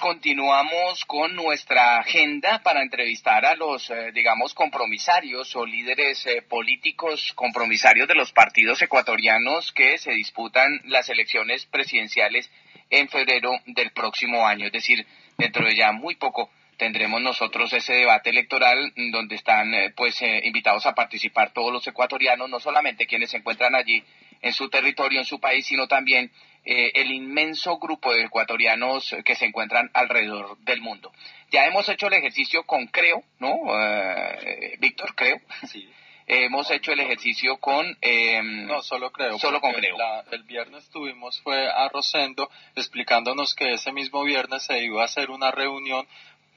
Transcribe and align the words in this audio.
Continuamos 0.00 1.04
con 1.04 1.34
nuestra 1.34 1.98
agenda 1.98 2.62
para 2.62 2.82
entrevistar 2.82 3.46
a 3.46 3.54
los, 3.54 3.90
eh, 3.90 4.12
digamos, 4.12 4.52
compromisarios 4.52 5.54
o 5.56 5.64
líderes 5.64 6.26
eh, 6.26 6.42
políticos 6.42 7.32
compromisarios 7.34 8.06
de 8.06 8.14
los 8.14 8.32
partidos 8.32 8.80
ecuatorianos 8.82 9.72
que 9.72 9.96
se 9.98 10.12
disputan 10.12 10.80
las 10.84 11.08
elecciones 11.08 11.66
presidenciales 11.66 12.50
en 12.90 13.08
febrero 13.08 13.52
del 13.66 13.90
próximo 13.92 14.46
año. 14.46 14.66
Es 14.66 14.72
decir, 14.72 15.06
dentro 15.38 15.66
de 15.66 15.74
ya 15.74 15.92
muy 15.92 16.16
poco 16.16 16.50
tendremos 16.76 17.22
nosotros 17.22 17.72
ese 17.72 17.94
debate 17.94 18.30
electoral 18.30 18.92
donde 19.12 19.36
están 19.36 19.72
eh, 19.72 19.92
pues 19.96 20.20
invitados 20.20 20.84
a 20.86 20.94
participar 20.94 21.52
todos 21.52 21.72
los 21.72 21.86
ecuatorianos, 21.86 22.50
no 22.50 22.60
solamente 22.60 23.06
quienes 23.06 23.30
se 23.30 23.38
encuentran 23.38 23.74
allí 23.74 24.04
en 24.42 24.52
su 24.52 24.68
territorio, 24.68 25.20
en 25.20 25.24
su 25.24 25.40
país, 25.40 25.66
sino 25.66 25.88
también 25.88 26.30
eh, 26.68 26.90
el 26.96 27.12
inmenso 27.12 27.78
grupo 27.78 28.12
de 28.12 28.24
ecuatorianos 28.24 29.14
que 29.24 29.36
se 29.36 29.46
encuentran 29.46 29.88
alrededor 29.94 30.58
del 30.58 30.80
mundo. 30.80 31.12
Ya 31.52 31.64
hemos 31.64 31.88
hecho 31.88 32.08
el 32.08 32.14
ejercicio 32.14 32.64
con 32.64 32.88
Creo, 32.88 33.22
¿no? 33.38 33.56
Eh, 33.80 34.76
Víctor, 34.80 35.14
Creo. 35.14 35.40
Sí. 35.68 35.88
hemos 36.26 36.68
hecho 36.72 36.90
el 36.90 36.98
ejercicio 36.98 37.58
con... 37.58 37.96
Em, 38.00 38.66
no, 38.66 38.82
solo 38.82 39.12
Creo. 39.12 39.38
Solo 39.38 39.60
con 39.60 39.74
Creo. 39.74 39.96
el 40.32 40.42
viernes 40.42 40.82
estuvimos, 40.82 41.40
fue 41.40 41.70
a 41.70 41.88
Rosendo, 41.88 42.50
explicándonos 42.74 43.54
que 43.54 43.74
ese 43.74 43.92
mismo 43.92 44.24
viernes 44.24 44.64
se 44.64 44.82
iba 44.82 45.02
a 45.02 45.04
hacer 45.04 45.30
una 45.30 45.52
reunión 45.52 46.04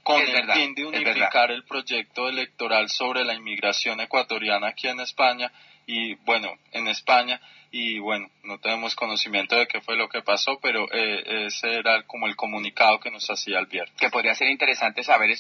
con 0.02 0.22
el 0.22 0.52
fin 0.54 0.74
de 0.74 0.86
unificar 0.86 1.52
el 1.52 1.64
proyecto 1.66 2.28
electoral 2.28 2.90
sobre 2.90 3.24
la 3.24 3.36
inmigración 3.36 4.00
ecuatoriana 4.00 4.70
aquí 4.70 4.88
en 4.88 5.02
España 5.02 5.52
y 5.86 6.16
bueno, 6.26 6.58
en 6.72 6.88
España 6.88 7.40
y 7.72 8.00
bueno, 8.00 8.30
no 8.44 8.58
tenemos 8.58 8.96
conocimiento 8.96 9.56
de 9.56 9.68
qué 9.68 9.80
fue 9.82 9.96
lo 9.96 10.10
que 10.10 10.22
pasó, 10.22 10.60
pero 10.60 10.88
eh, 10.92 11.46
ese 11.48 11.76
era 11.76 12.02
como 12.04 12.28
el 12.28 12.36
comunicado 12.36 13.00
que 13.00 13.12
nos 13.12 13.30
hacía 13.30 13.60
el 13.60 13.68
viernes. 13.68 13.96
Que 14.00 14.10
podría 14.10 14.34
ser 14.34 14.50
interesante 14.50 15.04
saber 15.04 15.32
eh, 15.32 15.38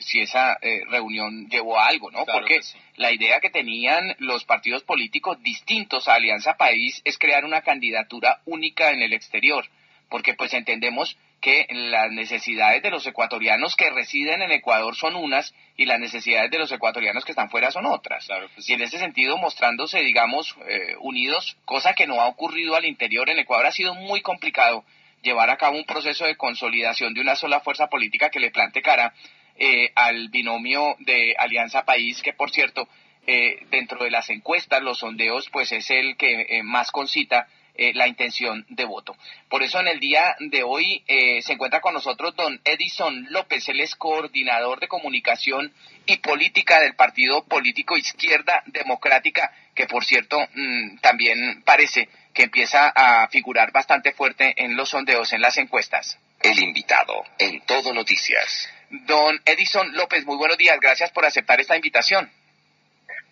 si 0.00 0.20
esa 0.20 0.58
eh, 0.60 0.82
reunión 0.88 1.48
llevó 1.48 1.78
a 1.78 1.86
algo, 1.86 2.10
¿no? 2.10 2.26
Porque 2.26 2.60
la 2.96 3.12
idea 3.12 3.40
que 3.40 3.50
tenían 3.50 4.14
los 4.18 4.44
partidos 4.44 4.82
políticos 4.82 5.42
distintos 5.42 6.06
a 6.06 6.14
Alianza 6.14 6.56
País 6.56 7.00
es 7.04 7.16
crear 7.16 7.44
una 7.44 7.62
candidatura 7.62 8.40
única 8.44 8.90
en 8.90 9.02
el 9.02 9.14
exterior, 9.14 9.64
porque 10.10 10.34
pues 10.34 10.52
entendemos 10.52 11.16
que 11.40 11.66
las 11.70 12.10
necesidades 12.12 12.82
de 12.82 12.90
los 12.90 13.06
ecuatorianos 13.06 13.74
que 13.74 13.90
residen 13.90 14.42
en 14.42 14.52
Ecuador 14.52 14.94
son 14.94 15.16
unas 15.16 15.54
y 15.76 15.86
las 15.86 15.98
necesidades 15.98 16.50
de 16.50 16.58
los 16.58 16.70
ecuatorianos 16.70 17.24
que 17.24 17.32
están 17.32 17.50
fuera 17.50 17.70
son 17.70 17.86
otras. 17.86 18.28
Y 18.66 18.74
en 18.74 18.82
ese 18.82 18.98
sentido, 18.98 19.38
mostrándose, 19.38 20.00
digamos, 20.00 20.54
eh, 20.68 20.96
unidos, 21.00 21.56
cosa 21.64 21.94
que 21.94 22.06
no 22.06 22.20
ha 22.20 22.26
ocurrido 22.26 22.76
al 22.76 22.84
interior 22.84 23.30
en 23.30 23.38
Ecuador, 23.38 23.66
ha 23.66 23.72
sido 23.72 23.94
muy 23.94 24.20
complicado 24.20 24.84
llevar 25.22 25.50
a 25.50 25.56
cabo 25.56 25.78
un 25.78 25.84
proceso 25.84 26.26
de 26.26 26.36
consolidación 26.36 27.14
de 27.14 27.22
una 27.22 27.36
sola 27.36 27.60
fuerza 27.60 27.88
política 27.88 28.30
que 28.30 28.40
le 28.40 28.50
plante 28.50 28.82
cara 28.82 29.14
eh, 29.56 29.92
al 29.94 30.28
binomio 30.28 30.96
de 31.00 31.34
Alianza 31.38 31.84
País, 31.84 32.22
que 32.22 32.34
por 32.34 32.50
cierto, 32.50 32.86
eh, 33.26 33.64
dentro 33.70 34.04
de 34.04 34.10
las 34.10 34.28
encuestas, 34.28 34.82
los 34.82 34.98
sondeos, 34.98 35.48
pues 35.50 35.72
es 35.72 35.90
el 35.90 36.16
que 36.16 36.60
más 36.64 36.90
concita 36.90 37.48
eh, 37.80 37.94
la 37.94 38.06
intención 38.06 38.66
de 38.68 38.84
voto. 38.84 39.16
Por 39.48 39.62
eso 39.62 39.80
en 39.80 39.88
el 39.88 39.98
día 40.00 40.36
de 40.38 40.62
hoy 40.62 41.02
eh, 41.08 41.40
se 41.40 41.54
encuentra 41.54 41.80
con 41.80 41.94
nosotros 41.94 42.36
don 42.36 42.60
Edison 42.62 43.26
López, 43.30 43.66
él 43.70 43.80
es 43.80 43.94
coordinador 43.94 44.80
de 44.80 44.88
comunicación 44.88 45.72
y 46.04 46.18
política 46.18 46.78
del 46.80 46.94
Partido 46.94 47.42
Político 47.44 47.96
Izquierda 47.96 48.62
Democrática, 48.66 49.50
que 49.74 49.86
por 49.86 50.04
cierto 50.04 50.38
mm, 50.52 50.98
también 50.98 51.62
parece 51.64 52.10
que 52.34 52.42
empieza 52.42 52.92
a 52.94 53.28
figurar 53.28 53.72
bastante 53.72 54.12
fuerte 54.12 54.52
en 54.62 54.76
los 54.76 54.90
sondeos, 54.90 55.32
en 55.32 55.40
las 55.40 55.56
encuestas. 55.56 56.18
El 56.42 56.58
invitado 56.58 57.24
en 57.38 57.62
Todo 57.62 57.94
Noticias. 57.94 58.68
Don 58.90 59.40
Edison 59.46 59.90
López, 59.94 60.26
muy 60.26 60.36
buenos 60.36 60.58
días, 60.58 60.78
gracias 60.80 61.10
por 61.12 61.24
aceptar 61.24 61.62
esta 61.62 61.76
invitación. 61.76 62.30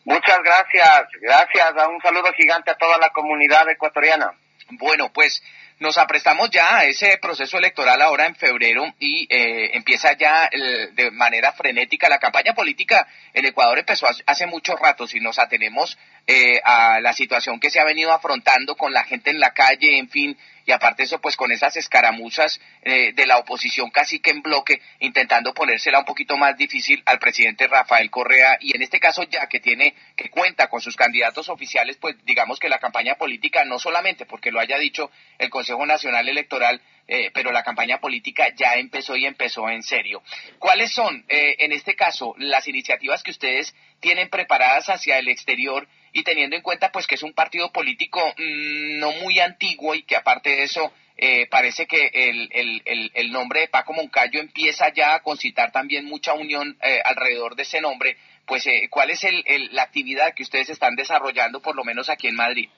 Muchas 0.08 0.42
gracias, 0.42 1.06
gracias. 1.20 1.86
Un 1.86 2.00
saludo 2.00 2.32
gigante 2.32 2.70
a 2.70 2.76
toda 2.76 2.96
la 2.96 3.10
comunidad 3.10 3.69
ecuatoriana. 3.69 4.32
Bueno, 4.70 5.12
pues 5.12 5.42
nos 5.80 5.98
aprestamos 5.98 6.48
ya 6.48 6.78
a 6.78 6.84
ese 6.86 7.19
proceso 7.19 7.58
electoral 7.58 8.00
ahora 8.00 8.24
en 8.24 8.34
febrero 8.34 8.86
y 8.98 9.26
eh, 9.28 9.76
empieza 9.76 10.14
ya 10.14 10.48
de 10.48 11.10
manera 11.10 11.52
frenética 11.52 12.08
la 12.08 12.19
campaña 12.19 12.54
política. 12.54 13.06
El 13.34 13.44
Ecuador 13.44 13.78
empezó 13.78 14.06
hace 14.24 14.46
mucho 14.46 14.76
rato, 14.76 15.06
si 15.06 15.20
nos 15.20 15.38
atenemos 15.38 15.98
eh, 16.26 16.58
a 16.64 17.00
la 17.00 17.12
situación 17.12 17.60
que 17.60 17.69
se 17.69 17.78
ha 17.78 17.84
venido 17.84 18.10
afrontando 18.10 18.76
con 18.76 18.94
la 18.94 19.04
gente 19.04 19.28
en 19.28 19.40
la 19.40 19.52
calle, 19.52 19.98
en 19.98 20.08
fin, 20.08 20.38
y 20.68 20.72
aparte 20.72 21.04
eso 21.04 21.18
pues 21.18 21.34
con 21.34 21.50
esas 21.50 21.76
escaramuzas 21.76 22.60
eh, 22.82 23.12
de 23.14 23.26
la 23.26 23.38
oposición 23.38 23.88
casi 23.88 24.20
que 24.20 24.32
en 24.32 24.42
bloque 24.42 24.82
intentando 25.00 25.54
ponérsela 25.54 25.98
un 25.98 26.04
poquito 26.04 26.36
más 26.36 26.58
difícil 26.58 27.02
al 27.06 27.18
presidente 27.18 27.66
Rafael 27.66 28.10
Correa 28.10 28.58
y 28.60 28.76
en 28.76 28.82
este 28.82 29.00
caso 29.00 29.22
ya 29.22 29.46
que 29.46 29.60
tiene 29.60 29.94
que 30.14 30.28
cuenta 30.28 30.68
con 30.68 30.82
sus 30.82 30.94
candidatos 30.94 31.48
oficiales 31.48 31.96
pues 31.96 32.22
digamos 32.26 32.60
que 32.60 32.68
la 32.68 32.78
campaña 32.78 33.14
política 33.14 33.64
no 33.64 33.78
solamente 33.78 34.26
porque 34.26 34.52
lo 34.52 34.60
haya 34.60 34.76
dicho 34.78 35.10
el 35.38 35.48
Consejo 35.48 35.86
Nacional 35.86 36.28
Electoral 36.28 36.82
eh, 37.10 37.30
pero 37.32 37.50
la 37.50 37.62
campaña 37.62 38.00
política 38.00 38.48
ya 38.54 38.74
empezó 38.74 39.16
y 39.16 39.24
empezó 39.24 39.70
en 39.70 39.82
serio. 39.82 40.22
¿Cuáles 40.58 40.92
son, 40.92 41.24
eh, 41.30 41.56
en 41.60 41.72
este 41.72 41.96
caso, 41.96 42.34
las 42.36 42.68
iniciativas 42.68 43.22
que 43.22 43.30
ustedes 43.30 43.74
tienen 43.98 44.28
preparadas 44.28 44.90
hacia 44.90 45.18
el 45.18 45.28
exterior 45.28 45.88
y 46.18 46.24
teniendo 46.24 46.56
en 46.56 46.62
cuenta 46.62 46.90
pues 46.90 47.06
que 47.06 47.14
es 47.14 47.22
un 47.22 47.32
partido 47.32 47.70
político 47.70 48.20
mm, 48.36 48.98
no 48.98 49.12
muy 49.12 49.38
antiguo 49.38 49.94
y 49.94 50.02
que 50.02 50.16
aparte 50.16 50.50
de 50.50 50.64
eso 50.64 50.92
eh, 51.16 51.46
parece 51.48 51.86
que 51.86 52.10
el, 52.12 52.48
el, 52.52 53.10
el, 53.12 53.32
nombre 53.32 53.60
de 53.60 53.68
Paco 53.68 53.92
Moncayo 53.92 54.38
empieza 54.38 54.92
ya 54.92 55.14
a 55.14 55.20
concitar 55.20 55.72
también 55.72 56.04
mucha 56.04 56.32
unión 56.34 56.78
eh, 56.80 57.00
alrededor 57.04 57.56
de 57.56 57.64
ese 57.64 57.80
nombre, 57.80 58.16
pues 58.46 58.64
eh, 58.68 58.86
¿cuál 58.88 59.10
es 59.10 59.26
la 59.72 59.82
actividad 59.82 60.32
que 60.32 60.44
ustedes 60.44 60.70
están 60.70 60.94
desarrollando 60.94 61.60
por 61.60 61.74
lo 61.74 61.82
menos 61.82 62.08
aquí 62.08 62.28
en 62.28 62.36
Madrid? 62.36 62.68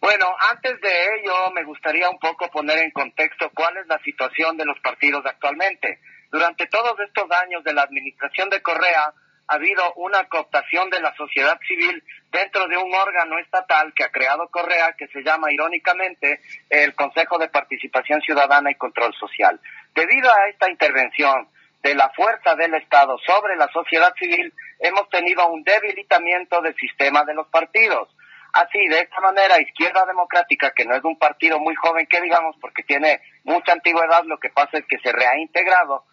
Bueno, 0.00 0.36
antes 0.50 0.78
de 0.82 1.04
ello 1.16 1.50
me 1.52 1.64
gustaría 1.64 2.10
un 2.10 2.18
poco 2.18 2.50
poner 2.50 2.76
en 2.78 2.90
contexto 2.90 3.50
cuál 3.54 3.78
es 3.78 3.86
la 3.86 3.98
situación 4.00 4.58
de 4.58 4.66
los 4.66 4.78
partidos 4.80 5.24
actualmente. 5.24 6.00
Durante 6.30 6.66
todos 6.66 6.98
estos 7.00 7.30
años 7.30 7.64
de 7.64 7.72
la 7.72 7.82
administración 7.82 8.50
de 8.50 8.60
Correa, 8.60 9.14
ha 9.46 9.54
habido 9.54 9.92
una 9.96 10.24
cooptación 10.28 10.90
de 10.90 11.00
la 11.00 11.14
sociedad 11.16 11.58
civil 11.66 12.02
dentro 12.30 12.66
de 12.66 12.76
un 12.76 12.94
órgano 12.94 13.38
estatal 13.38 13.92
que 13.94 14.04
ha 14.04 14.10
creado 14.10 14.48
Correa, 14.48 14.94
que 14.98 15.08
se 15.08 15.22
llama 15.22 15.52
irónicamente 15.52 16.40
el 16.70 16.94
Consejo 16.94 17.38
de 17.38 17.48
Participación 17.48 18.20
Ciudadana 18.22 18.70
y 18.70 18.74
Control 18.76 19.14
Social. 19.14 19.60
Debido 19.94 20.30
a 20.30 20.48
esta 20.48 20.70
intervención 20.70 21.48
de 21.82 21.94
la 21.94 22.10
fuerza 22.10 22.54
del 22.54 22.74
Estado 22.74 23.18
sobre 23.18 23.56
la 23.56 23.68
sociedad 23.68 24.14
civil, 24.18 24.52
hemos 24.80 25.08
tenido 25.10 25.46
un 25.48 25.62
debilitamiento 25.62 26.62
del 26.62 26.74
sistema 26.76 27.24
de 27.24 27.34
los 27.34 27.46
partidos. 27.48 28.08
Así, 28.54 28.78
de 28.88 29.00
esta 29.00 29.20
manera, 29.20 29.60
Izquierda 29.60 30.06
Democrática, 30.06 30.70
que 30.70 30.84
no 30.84 30.94
es 30.94 31.04
un 31.04 31.18
partido 31.18 31.58
muy 31.58 31.74
joven 31.74 32.06
que 32.06 32.20
digamos, 32.20 32.56
porque 32.60 32.84
tiene 32.84 33.20
mucha 33.42 33.72
antigüedad, 33.72 34.22
lo 34.24 34.38
que 34.38 34.48
pasa 34.48 34.78
es 34.78 34.86
que 34.86 34.98
se 34.98 35.12
reintegrado, 35.12 36.04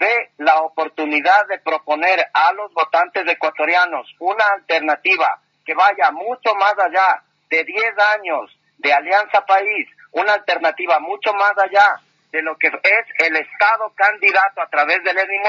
ve 0.00 0.30
la 0.38 0.62
oportunidad 0.62 1.46
de 1.48 1.58
proponer 1.58 2.24
a 2.32 2.52
los 2.54 2.72
votantes 2.72 3.22
ecuatorianos 3.28 4.08
una 4.18 4.44
alternativa 4.56 5.38
que 5.64 5.74
vaya 5.74 6.10
mucho 6.10 6.54
más 6.54 6.74
allá 6.78 7.22
de 7.50 7.62
10 7.62 7.84
años 8.16 8.50
de 8.78 8.92
Alianza 8.92 9.44
País, 9.44 9.86
una 10.12 10.32
alternativa 10.32 10.98
mucho 11.00 11.34
más 11.34 11.52
allá 11.58 12.00
de 12.32 12.40
lo 12.42 12.56
que 12.56 12.68
es 12.68 13.06
el 13.18 13.36
Estado 13.36 13.92
candidato 13.94 14.62
a 14.62 14.70
través 14.70 15.04
de 15.04 15.12
Lenín 15.12 15.42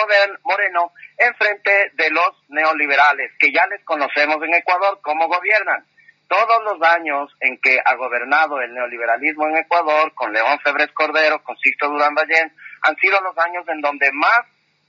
Moreno 0.44 0.92
en 1.18 1.33
frente 1.36 1.92
de 1.94 2.09
los 2.09 2.31
neoliberales, 2.50 3.31
que 3.39 3.53
ya 3.53 3.65
les 3.68 3.83
conocemos 3.86 4.38
en 4.44 4.53
Ecuador 4.53 5.00
cómo 5.01 5.27
gobiernan. 5.27 5.86
Todos 6.27 6.63
los 6.63 6.81
años 6.81 7.30
en 7.39 7.59
que 7.59 7.80
ha 7.86 7.95
gobernado 7.95 8.59
el 8.62 8.74
neoliberalismo 8.74 9.48
en 9.48 9.57
Ecuador, 9.57 10.13
con 10.13 10.33
León 10.33 10.59
Febres 10.63 10.92
Cordero, 10.94 11.44
con 11.44 11.57
Sisto 11.57 11.88
Durán 11.88 12.15
Ballén, 12.15 12.51
han 12.81 12.95
sido 12.98 13.19
los 13.22 13.38
años 13.38 13.63
en 13.68 13.81
donde 13.81 14.12
más 14.12 14.42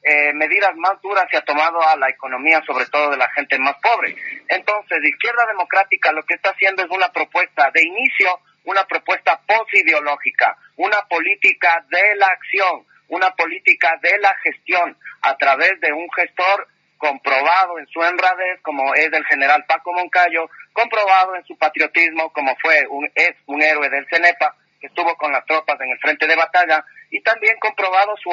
eh, 0.04 0.32
medidas 0.32 0.74
más 0.76 1.00
duras 1.00 1.26
se 1.30 1.36
ha 1.36 1.42
tomado 1.42 1.80
a 1.80 1.96
la 1.96 2.10
economía, 2.10 2.60
sobre 2.66 2.86
todo 2.86 3.10
de 3.10 3.16
la 3.16 3.30
gente 3.30 3.56
más 3.58 3.76
pobre. 3.80 4.16
Entonces, 4.48 4.98
Izquierda 5.04 5.46
Democrática 5.46 6.10
lo 6.12 6.24
que 6.24 6.34
está 6.34 6.50
haciendo 6.50 6.82
es 6.82 6.90
una 6.90 7.12
propuesta 7.12 7.70
de 7.72 7.82
inicio, 7.82 8.40
una 8.64 8.84
propuesta 8.84 9.40
posideológica, 9.46 10.56
una 10.76 11.02
política 11.08 11.84
de 11.88 12.16
la 12.16 12.26
acción, 12.26 12.84
una 13.08 13.30
política 13.34 13.96
de 14.02 14.18
la 14.18 14.34
gestión 14.42 14.96
a 15.22 15.36
través 15.36 15.78
de 15.80 15.92
un 15.92 16.10
gestor 16.10 16.66
comprobado 16.98 17.78
en 17.78 17.86
su 17.88 18.00
honradez, 18.00 18.60
como 18.62 18.94
es 18.94 19.12
el 19.12 19.24
general 19.26 19.64
Paco 19.66 19.92
Moncayo, 19.92 20.48
comprobado 20.72 21.36
en 21.36 21.44
su 21.44 21.56
patriotismo, 21.58 22.32
como 22.32 22.56
fue 22.56 22.86
un, 22.88 23.10
es 23.14 23.34
un 23.46 23.62
héroe 23.62 23.88
del 23.88 24.06
CENEPA, 24.08 24.56
que 24.80 24.86
estuvo 24.86 25.16
con 25.16 25.32
las 25.32 25.44
tropas 25.46 25.80
en 25.80 25.90
el 25.90 25.98
frente 25.98 26.26
de 26.26 26.36
batalla, 26.36 26.84
y 27.12 27.20
también 27.20 27.54
comprobado 27.60 28.16
su, 28.16 28.30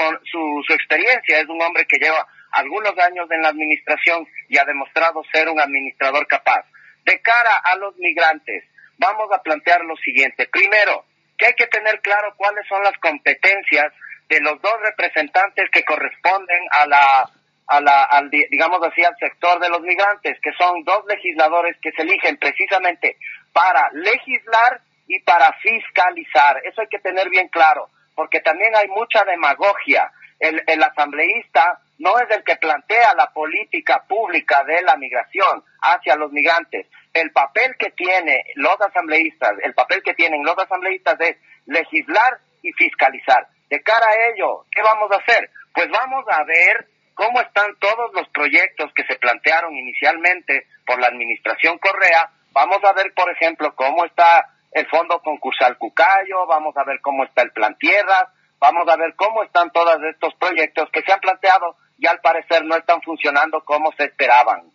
su, 0.65 0.73
experiencia. 0.73 1.39
Es 1.39 1.49
un 1.49 1.61
hombre 1.61 1.85
que 1.85 1.99
lleva 1.99 2.25
algunos 2.51 2.97
años 2.97 3.29
en 3.29 3.41
la 3.41 3.49
administración 3.49 4.25
y 4.47 4.57
ha 4.57 4.63
demostrado 4.63 5.21
ser 5.33 5.49
un 5.49 5.59
administrador 5.59 6.25
capaz. 6.27 6.65
De 7.03 7.21
cara 7.21 7.57
a 7.61 7.75
los 7.75 7.95
migrantes, 7.97 8.63
vamos 8.97 9.27
a 9.33 9.43
plantear 9.43 9.81
lo 9.83 9.97
siguiente. 9.97 10.47
Primero, 10.47 11.05
que 11.37 11.47
hay 11.47 11.53
que 11.53 11.67
tener 11.67 11.99
claro 11.99 12.33
cuáles 12.37 12.65
son 12.67 12.81
las 12.81 12.97
competencias 12.99 13.93
de 14.29 14.39
los 14.39 14.61
dos 14.61 14.81
representantes 14.81 15.69
que 15.71 15.83
corresponden 15.83 16.61
a 16.71 16.87
la 16.87 17.29
a 17.71 17.81
la, 17.81 18.01
al, 18.01 18.31
digamos 18.31 18.81
así, 18.81 19.03
al 19.03 19.15
sector 19.19 19.59
de 19.59 19.69
los 19.69 19.81
migrantes, 19.81 20.39
que 20.41 20.51
son 20.57 20.83
dos 20.85 21.03
legisladores 21.07 21.77
que 21.83 21.91
se 21.91 22.01
eligen 22.01 22.37
precisamente 22.37 23.17
para 23.53 23.91
legislar 23.93 24.81
y 25.05 25.19
para 25.19 25.53
fiscalizar. 25.61 26.61
Eso 26.65 26.81
hay 26.81 26.87
que 26.87 26.97
tener 26.97 27.29
bien 27.29 27.47
claro, 27.49 27.91
porque 28.19 28.41
también 28.41 28.75
hay 28.75 28.89
mucha 28.89 29.23
demagogia. 29.23 30.11
El, 30.39 30.83
asambleísta 30.83 31.79
no 31.99 32.19
es 32.19 32.29
el 32.31 32.43
que 32.43 32.57
plantea 32.57 33.13
la 33.15 33.27
política 33.27 34.03
pública 34.09 34.61
de 34.65 34.81
la 34.81 34.97
migración 34.97 35.63
hacia 35.81 36.17
los 36.17 36.29
migrantes. 36.33 36.85
El 37.13 37.31
papel 37.31 37.77
que 37.79 37.91
tiene 37.91 38.43
los 38.55 38.75
asambleístas, 38.81 39.53
el 39.63 39.73
papel 39.73 40.03
que 40.03 40.15
tienen 40.15 40.43
los 40.43 40.57
asambleístas 40.57 41.15
es 41.21 41.37
legislar 41.65 42.39
y 42.61 42.73
fiscalizar. 42.73 43.47
De 43.69 43.81
cara 43.83 44.05
a 44.05 44.33
ello, 44.33 44.65
¿qué 44.69 44.81
vamos 44.81 45.09
a 45.13 45.21
hacer? 45.21 45.49
Pues 45.73 45.89
vamos 45.89 46.25
a 46.29 46.43
ver 46.43 46.89
cómo 47.13 47.39
están 47.39 47.73
todos 47.79 48.13
los 48.15 48.27
proyectos 48.33 48.91
que 48.95 49.05
se 49.05 49.15
plantearon 49.15 49.77
inicialmente 49.77 50.67
por 50.85 50.99
la 50.99 51.07
administración 51.07 51.77
Correa. 51.77 52.31
Vamos 52.51 52.83
a 52.83 52.91
ver, 52.91 53.13
por 53.13 53.31
ejemplo, 53.31 53.73
cómo 53.75 54.03
está 54.03 54.45
el 54.71 54.87
fondo 54.87 55.21
concursal 55.21 55.77
Cucayo, 55.77 56.45
vamos 56.47 56.75
a 56.77 56.83
ver 56.83 56.99
cómo 57.01 57.23
está 57.23 57.41
el 57.41 57.51
plan 57.51 57.75
tierras, 57.77 58.29
vamos 58.59 58.87
a 58.87 58.95
ver 58.95 59.15
cómo 59.15 59.43
están 59.43 59.71
todos 59.71 59.97
estos 60.03 60.33
proyectos 60.35 60.89
que 60.91 61.01
se 61.01 61.11
han 61.11 61.19
planteado 61.19 61.77
y 61.97 62.07
al 62.07 62.19
parecer 62.21 62.63
no 62.65 62.75
están 62.75 63.01
funcionando 63.01 63.63
como 63.63 63.91
se 63.93 64.05
esperaban. 64.05 64.71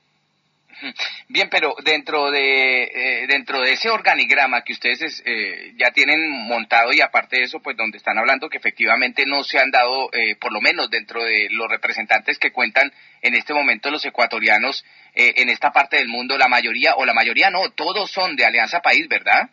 Bien, 1.29 1.49
pero 1.51 1.75
dentro 1.85 2.31
de 2.31 2.83
eh, 2.85 3.27
dentro 3.29 3.61
de 3.61 3.73
ese 3.73 3.91
organigrama 3.91 4.63
que 4.63 4.73
ustedes 4.73 5.23
eh, 5.25 5.73
ya 5.77 5.93
tienen 5.93 6.29
montado 6.31 6.93
y 6.93 7.01
aparte 7.01 7.37
de 7.37 7.45
eso, 7.45 7.61
pues 7.61 7.77
donde 7.77 7.99
están 7.99 8.19
hablando 8.19 8.49
que 8.49 8.59
efectivamente 8.59 9.25
no 9.27 9.45
se 9.45 9.59
han 9.59 9.71
dado, 9.71 10.11
eh, 10.13 10.37
por 10.37 10.53
lo 10.53 10.61
menos 10.61 10.91
dentro 10.91 11.23
de 11.23 11.49
los 11.51 11.69
representantes 11.69 12.39
que 12.39 12.53
cuentan 12.53 12.93
en 13.23 13.35
este 13.35 13.55
momento 13.55 13.91
los 13.91 14.05
ecuatorianos 14.05 14.85
en 15.17 15.49
esta 15.49 15.71
parte 15.71 15.97
del 15.97 16.09
mundo, 16.09 16.37
la 16.37 16.49
mayoría 16.49 16.97
o 16.97 17.07
la 17.07 17.15
mayoría 17.15 17.49
no, 17.49 17.71
todos 17.71 18.11
son 18.11 18.35
de 18.35 18.45
Alianza 18.45 18.81
País, 18.81 19.07
¿verdad? 19.07 19.49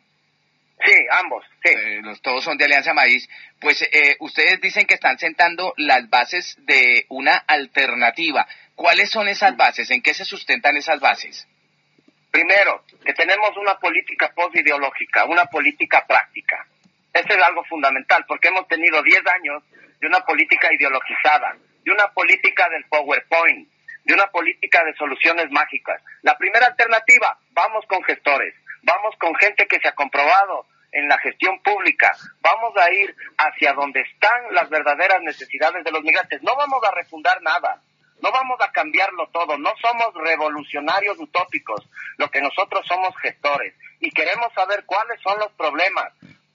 Sí, 0.84 0.96
ambos, 1.12 1.46
sí. 1.64 1.72
los, 2.02 2.22
todos 2.22 2.44
son 2.44 2.58
de 2.58 2.66
Alianza 2.66 2.94
País. 2.94 3.28
Pues 3.60 3.88
ustedes 4.20 4.60
dicen 4.62 4.86
que 4.88 4.96
están 4.96 5.20
sentando 5.20 5.74
las 5.78 6.10
bases 6.10 6.56
de 6.60 7.06
una 7.10 7.36
alternativa. 7.36 8.48
¿Cuáles 8.76 9.12
son 9.12 9.28
esas 9.28 9.56
bases? 9.56 9.92
¿En 9.92 10.02
qué 10.02 10.14
se 10.14 10.26
sustentan 10.26 10.76
esas 10.76 11.00
bases? 11.00 11.48
Primero, 12.32 12.86
que 13.06 13.14
tenemos 13.14 13.56
una 13.58 13.76
política 13.76 14.32
post-ideológica, 14.34 15.26
una 15.26 15.46
política 15.46 16.06
práctica. 16.08 16.66
Eso 17.14 17.28
es 17.28 17.44
algo 17.44 17.64
fundamental, 17.66 18.24
porque 18.26 18.48
hemos 18.48 18.68
tenido 18.68 19.04
10 19.04 19.22
años 19.28 19.64
de 20.00 20.08
una 20.08 20.22
política 20.22 20.74
ideologizada, 20.74 21.58
de 21.84 21.92
una 21.92 22.08
política 22.08 22.70
del 22.70 22.86
PowerPoint, 22.86 23.68
de 24.06 24.14
una 24.14 24.28
política 24.28 24.84
de 24.86 24.96
soluciones 24.96 25.52
mágicas. 25.52 26.02
La 26.22 26.38
primera 26.38 26.68
alternativa, 26.68 27.38
vamos 27.52 27.86
con 27.88 28.02
gestores, 28.04 28.56
vamos 28.82 29.14
con 29.20 29.36
gente 29.36 29.68
que 29.68 29.80
se 29.80 29.90
ha 29.90 29.94
comprobado 29.94 30.66
en 30.92 31.08
la 31.08 31.18
gestión 31.20 31.62
pública, 31.62 32.16
vamos 32.42 32.76
a 32.78 32.92
ir 32.92 33.16
hacia 33.38 33.74
donde 33.74 34.02
están 34.02 34.54
las 34.54 34.70
verdaderas 34.70 35.22
necesidades 35.22 35.84
de 35.84 35.92
los 35.92 36.04
migrantes. 36.04 36.42
No 36.44 36.56
vamos 36.56 36.84
a 36.84 36.92
refundar 36.92 37.42
nada, 37.42 37.82
no 38.22 38.32
vamos 38.32 38.60
a 38.62 38.72
cambiarlo 38.72 39.28
todo, 39.30 39.58
no 39.58 39.74
somos 39.82 40.14
revolucionarios 40.16 41.18
utópicos, 41.20 41.88
lo 42.18 42.30
que 42.30 42.42
nosotros 42.42 42.86
somos 42.88 43.16
gestores 43.18 43.74
y 44.00 44.12
queremos 44.12 44.54
saber 44.54 44.86
cuáles 44.86 45.20
son 45.22 45.40
los 45.40 45.52
problemas. 45.54 46.14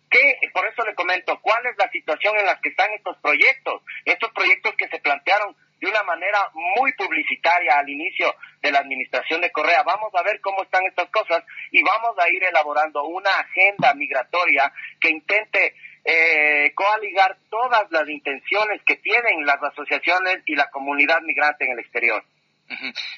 ¿Qué? 0.09 0.39
Por 0.53 0.67
eso 0.67 0.85
le 0.85 0.95
comento, 0.95 1.39
¿cuál 1.41 1.67
es 1.67 1.77
la 1.79 1.91
situación 1.91 2.37
en 2.39 2.47
la 2.47 2.61
que 2.61 2.69
están 2.69 2.93
estos 2.93 3.17
proyectos? 3.19 3.83
Estos 4.05 4.31
proyectos 4.33 4.75
que 4.77 4.89
se 4.89 5.01
plantearon 5.01 5.57
de 5.81 5.89
una 5.89 6.03
manera 6.03 6.51
muy 6.55 6.93
publicitaria 6.95 7.79
al 7.79 7.89
inicio 7.89 8.35
de 8.63 8.73
la 8.73 8.79
administración 8.79 9.41
de 9.41 9.53
Correa. 9.53 9.83
Vamos 9.83 10.15
a 10.15 10.23
ver 10.23 10.41
cómo 10.41 10.63
están 10.63 10.85
estas 10.87 11.11
cosas 11.11 11.45
y 11.71 11.83
vamos 11.83 12.17
a 12.19 12.29
ir 12.31 12.43
elaborando 12.45 13.05
una 13.05 13.31
agenda 13.31 13.93
migratoria 13.95 14.73
que 15.01 15.11
intente 15.11 15.75
eh, 16.05 16.73
coaligar 16.75 17.37
todas 17.51 17.91
las 17.91 18.09
intenciones 18.09 18.81
que 18.87 18.97
tienen 18.97 19.45
las 19.45 19.63
asociaciones 19.63 20.39
y 20.47 20.55
la 20.55 20.71
comunidad 20.71 21.21
migrante 21.23 21.65
en 21.65 21.73
el 21.73 21.81
exterior. 21.81 22.25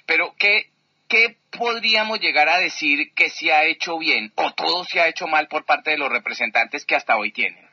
Pero, 0.07 0.35
¿qué, 0.39 0.71
¿qué 1.09 1.37
podríamos 1.51 2.21
llegar 2.21 2.49
a 2.49 2.59
decir 2.59 3.15
que 3.15 3.31
se 3.31 3.53
ha 3.53 3.65
hecho 3.65 3.99
bien 3.99 4.33
o 4.37 4.53
todo 4.55 4.85
se 4.85 5.01
ha 5.01 5.09
hecho 5.09 5.27
mal 5.27 5.49
por 5.49 5.65
parte 5.65 5.93
de 5.93 5.99
los 5.99 6.11
representantes 6.11 6.85
que 6.85 6.97
hasta 6.97 7.17
hoy 7.17 7.33
tienen? 7.33 7.69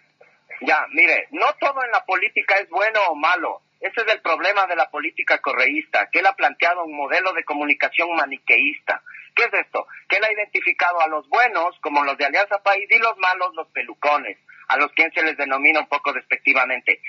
Ya, 0.62 0.86
mire, 0.92 1.28
no 1.32 1.48
todo 1.60 1.84
en 1.84 1.92
la 1.92 2.06
política 2.06 2.56
es 2.58 2.70
bueno 2.70 3.00
o 3.10 3.16
malo. 3.16 3.62
Ese 3.80 4.02
es 4.02 4.14
el 4.14 4.22
problema 4.22 4.66
de 4.68 4.76
la 4.76 4.90
política 4.90 5.38
correísta, 5.40 6.10
que 6.12 6.20
él 6.20 6.26
ha 6.26 6.34
planteado 6.34 6.84
un 6.84 6.96
modelo 6.96 7.34
de 7.34 7.44
comunicación 7.44 8.16
maniqueísta. 8.16 9.02
¿Qué 9.36 9.44
es 9.44 9.54
esto? 9.54 9.88
Que 10.08 10.18
él 10.18 10.24
ha 10.24 10.32
identificado 10.32 11.02
a 11.02 11.08
los 11.08 11.28
buenos 11.30 11.78
como 11.82 12.04
los 12.04 12.18
de 12.18 12.26
Alianza 12.26 12.64
País 12.64 12.88
y 12.90 12.98
los 13.00 13.18
malos 13.18 13.54
los 13.56 13.68
pelucones 13.70 14.38
a 14.68 14.78
los 14.78 14.92
quien 14.94 15.12
se 15.14 15.22
les 15.22 15.38
denomina 15.38 15.80
un 15.80 15.88
poco 15.88 16.14
despectivamente. 16.14 17.02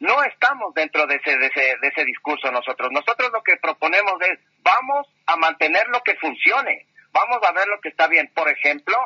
No 0.00 0.22
estamos 0.24 0.74
dentro 0.74 1.06
de 1.06 1.16
ese, 1.16 1.36
de 1.36 1.46
ese, 1.46 1.76
de 1.80 1.88
ese 1.88 2.04
discurso 2.04 2.50
nosotros. 2.50 2.90
Nosotros 2.90 3.30
lo 3.32 3.42
que 3.42 3.56
proponemos 3.56 4.14
es, 4.22 4.38
vamos 4.62 5.06
a 5.26 5.36
mantener 5.36 5.86
lo 5.88 6.02
que 6.02 6.16
funcione, 6.16 6.86
vamos 7.12 7.38
a 7.46 7.52
ver 7.52 7.66
lo 7.68 7.80
que 7.80 7.90
está 7.90 8.08
bien. 8.08 8.30
Por 8.34 8.48
ejemplo, 8.48 8.96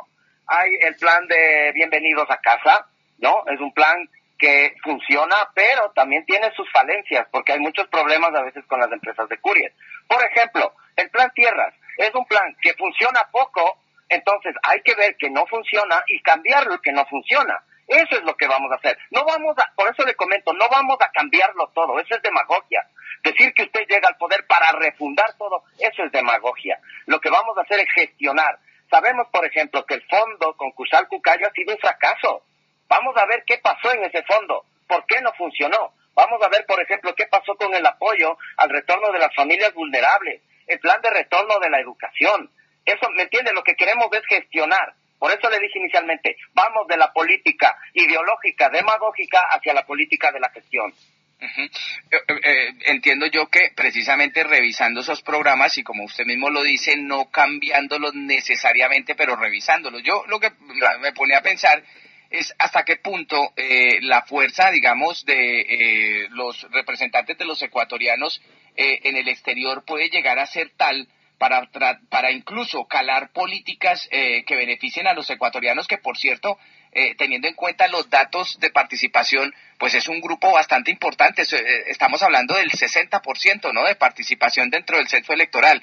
hay 0.47 0.71
el 0.81 0.97
plan 0.97 1.27
de 1.27 1.73
bienvenidos 1.75 2.31
a 2.31 2.39
casa, 2.39 2.87
¿no? 3.19 3.43
Es 3.49 3.61
un 3.61 3.73
plan 3.73 4.09
que 4.39 4.75
funciona, 4.83 5.35
pero 5.55 5.91
también 5.95 6.25
tiene 6.25 6.53
sus 6.55 6.71
falencias, 6.71 7.27
porque 7.31 7.53
hay 7.53 7.59
muchos 7.59 7.87
problemas 7.89 8.35
a 8.35 8.43
veces 8.43 8.65
con 8.67 8.81
las 8.81 8.91
empresas 8.93 9.29
de 9.29 9.39
courier. 9.39 9.73
Por 10.09 10.23
ejemplo, 10.25 10.73
el 10.97 11.11
plan 11.11 11.31
tierras 11.35 11.75
es 11.97 12.15
un 12.15 12.27
plan 12.27 12.57
que 12.61 12.75
funciona 12.75 13.21
poco, 13.31 13.79
entonces 14.09 14.55
hay 14.63 14.81
que 14.83 14.95
ver 14.95 15.17
que 15.17 15.31
no 15.31 15.47
funciona 15.47 16.03
y 16.09 16.21
cambiar 16.23 16.67
lo 16.67 16.81
que 16.81 16.93
no 16.93 17.05
funciona. 17.07 17.63
Eso 17.87 18.17
es 18.17 18.23
lo 18.25 18.37
que 18.37 18.49
vamos 18.49 18.71
a 18.73 18.77
hacer. 18.77 18.99
No 19.11 19.25
vamos 19.25 19.57
a, 19.59 19.73
por 19.77 19.89
eso 19.89 20.05
le 20.05 20.15
comento, 20.15 20.53
no 20.53 20.69
vamos 20.69 20.97
a 21.01 21.11
cambiarlo 21.11 21.69
todo, 21.75 21.99
eso 22.01 22.17
es 22.17 22.23
demagogia. 22.23 22.85
Decir 23.23 23.55
que 23.55 23.63
usted 23.63 23.87
llega 23.89 24.09
al 24.09 24.17
poder 24.17 24.47
para 24.47 24.73
refundar 24.73 25.35
todo, 25.39 25.63
eso 25.79 26.03
es 26.03 26.13
demagogia. 26.13 26.79
Lo 27.07 27.21
que 27.21 27.31
vamos 27.31 27.57
a 27.57 27.63
hacer 27.63 27.81
es 27.81 27.89
gestionar. 27.95 28.59
Sabemos, 28.91 29.29
por 29.29 29.45
ejemplo, 29.47 29.85
que 29.87 29.95
el 29.95 30.03
fondo 30.09 30.57
concursal 30.57 31.09
Cucayo 31.09 31.47
ha 31.47 31.53
sido 31.53 31.75
un 31.75 31.79
fracaso. 31.79 32.43
Vamos 32.89 33.17
a 33.17 33.27
ver 33.27 33.45
qué 33.47 33.59
pasó 33.59 33.93
en 33.93 34.05
ese 34.05 34.23
fondo, 34.23 34.65
por 34.87 35.05
qué 35.07 35.21
no 35.21 35.33
funcionó. 35.35 35.93
Vamos 36.15 36.43
a 36.43 36.49
ver, 36.49 36.65
por 36.67 36.81
ejemplo, 36.81 37.15
qué 37.15 37.27
pasó 37.27 37.55
con 37.57 37.75
el 37.75 37.85
apoyo 37.85 38.39
al 38.57 38.71
retorno 38.71 39.13
de 39.13 39.19
las 39.19 39.35
familias 39.35 39.75
vulnerables, 39.75 40.41
el 40.67 40.79
plan 40.81 41.01
de 41.03 41.11
retorno 41.11 41.59
de 41.59 41.71
la 41.71 41.81
educación. 41.81 42.51
Eso, 42.85 43.11
¿me 43.11 43.25
entiende? 43.25 43.53
Lo 43.53 43.63
que 43.63 43.75
queremos 43.75 44.09
es 44.13 44.25
gestionar. 44.27 44.95
Por 45.19 45.33
eso 45.33 45.51
le 45.51 45.59
dije 45.59 45.79
inicialmente, 45.79 46.37
vamos 46.53 46.87
de 46.89 46.97
la 46.97 47.13
política 47.13 47.77
ideológica, 47.95 48.69
demagógica, 48.69 49.41
hacia 49.51 49.75
la 49.75 49.85
política 49.85 50.31
de 50.31 50.41
la 50.41 50.51
gestión. 50.51 50.93
Eh, 51.39 52.17
eh, 52.43 52.75
entiendo 52.87 53.27
yo 53.27 53.49
que 53.49 53.71
precisamente 53.77 54.43
revisando 54.43 55.01
esos 55.01 55.21
programas 55.23 55.77
y 55.77 55.83
como 55.83 56.05
usted 56.05 56.25
mismo 56.25 56.49
lo 56.49 56.63
dice, 56.63 56.97
no 56.97 57.31
cambiándolos 57.31 58.15
necesariamente, 58.15 59.15
pero 59.15 59.37
revisándolos. 59.37 60.03
Yo 60.03 60.25
lo 60.29 60.41
que 60.41 60.51
me 61.01 61.13
pone 61.13 61.35
a 61.35 61.43
pensar 61.43 61.83
es 62.31 62.55
hasta 62.59 62.85
qué 62.85 62.97
punto 62.97 63.53
la 64.03 64.23
fuerza, 64.23 64.71
digamos, 64.71 65.25
de 65.25 66.27
los 66.31 66.63
representantes 66.71 67.39
de 67.39 67.45
los 67.45 67.63
ecuatorianos 67.63 68.41
en 68.77 69.17
el 69.17 69.29
exterior 69.29 69.85
puede 69.85 70.09
llegar 70.09 70.39
a 70.39 70.47
ser 70.47 70.71
tal 70.77 71.09
para, 71.39 71.69
para 72.09 72.31
incluso 72.31 72.87
calar 72.87 73.31
políticas 73.33 74.09
eh, 74.11 74.45
que 74.45 74.57
beneficien 74.57 75.07
a 75.07 75.13
los 75.13 75.29
ecuatorianos, 75.29 75.87
que 75.87 75.99
por 75.99 76.17
cierto, 76.17 76.59
eh, 76.93 77.15
teniendo 77.17 77.47
en 77.47 77.55
cuenta 77.55 77.89
los 77.89 78.09
datos 78.09 78.59
de 78.59 78.71
participación, 78.71 79.55
pues 79.79 79.95
es 79.95 80.09
un 80.09 80.21
grupo 80.21 80.53
bastante 80.53 80.91
importante. 80.91 81.43
Eh, 81.43 81.85
estamos 81.89 82.23
hablando 82.23 82.55
del 82.55 82.71
60%, 82.71 83.73
¿no?, 83.73 83.85
de 83.85 83.97
participación 83.97 84.71
dentro 84.71 84.97
del 84.97 85.09
censo 85.09 85.33
electoral. 85.33 85.83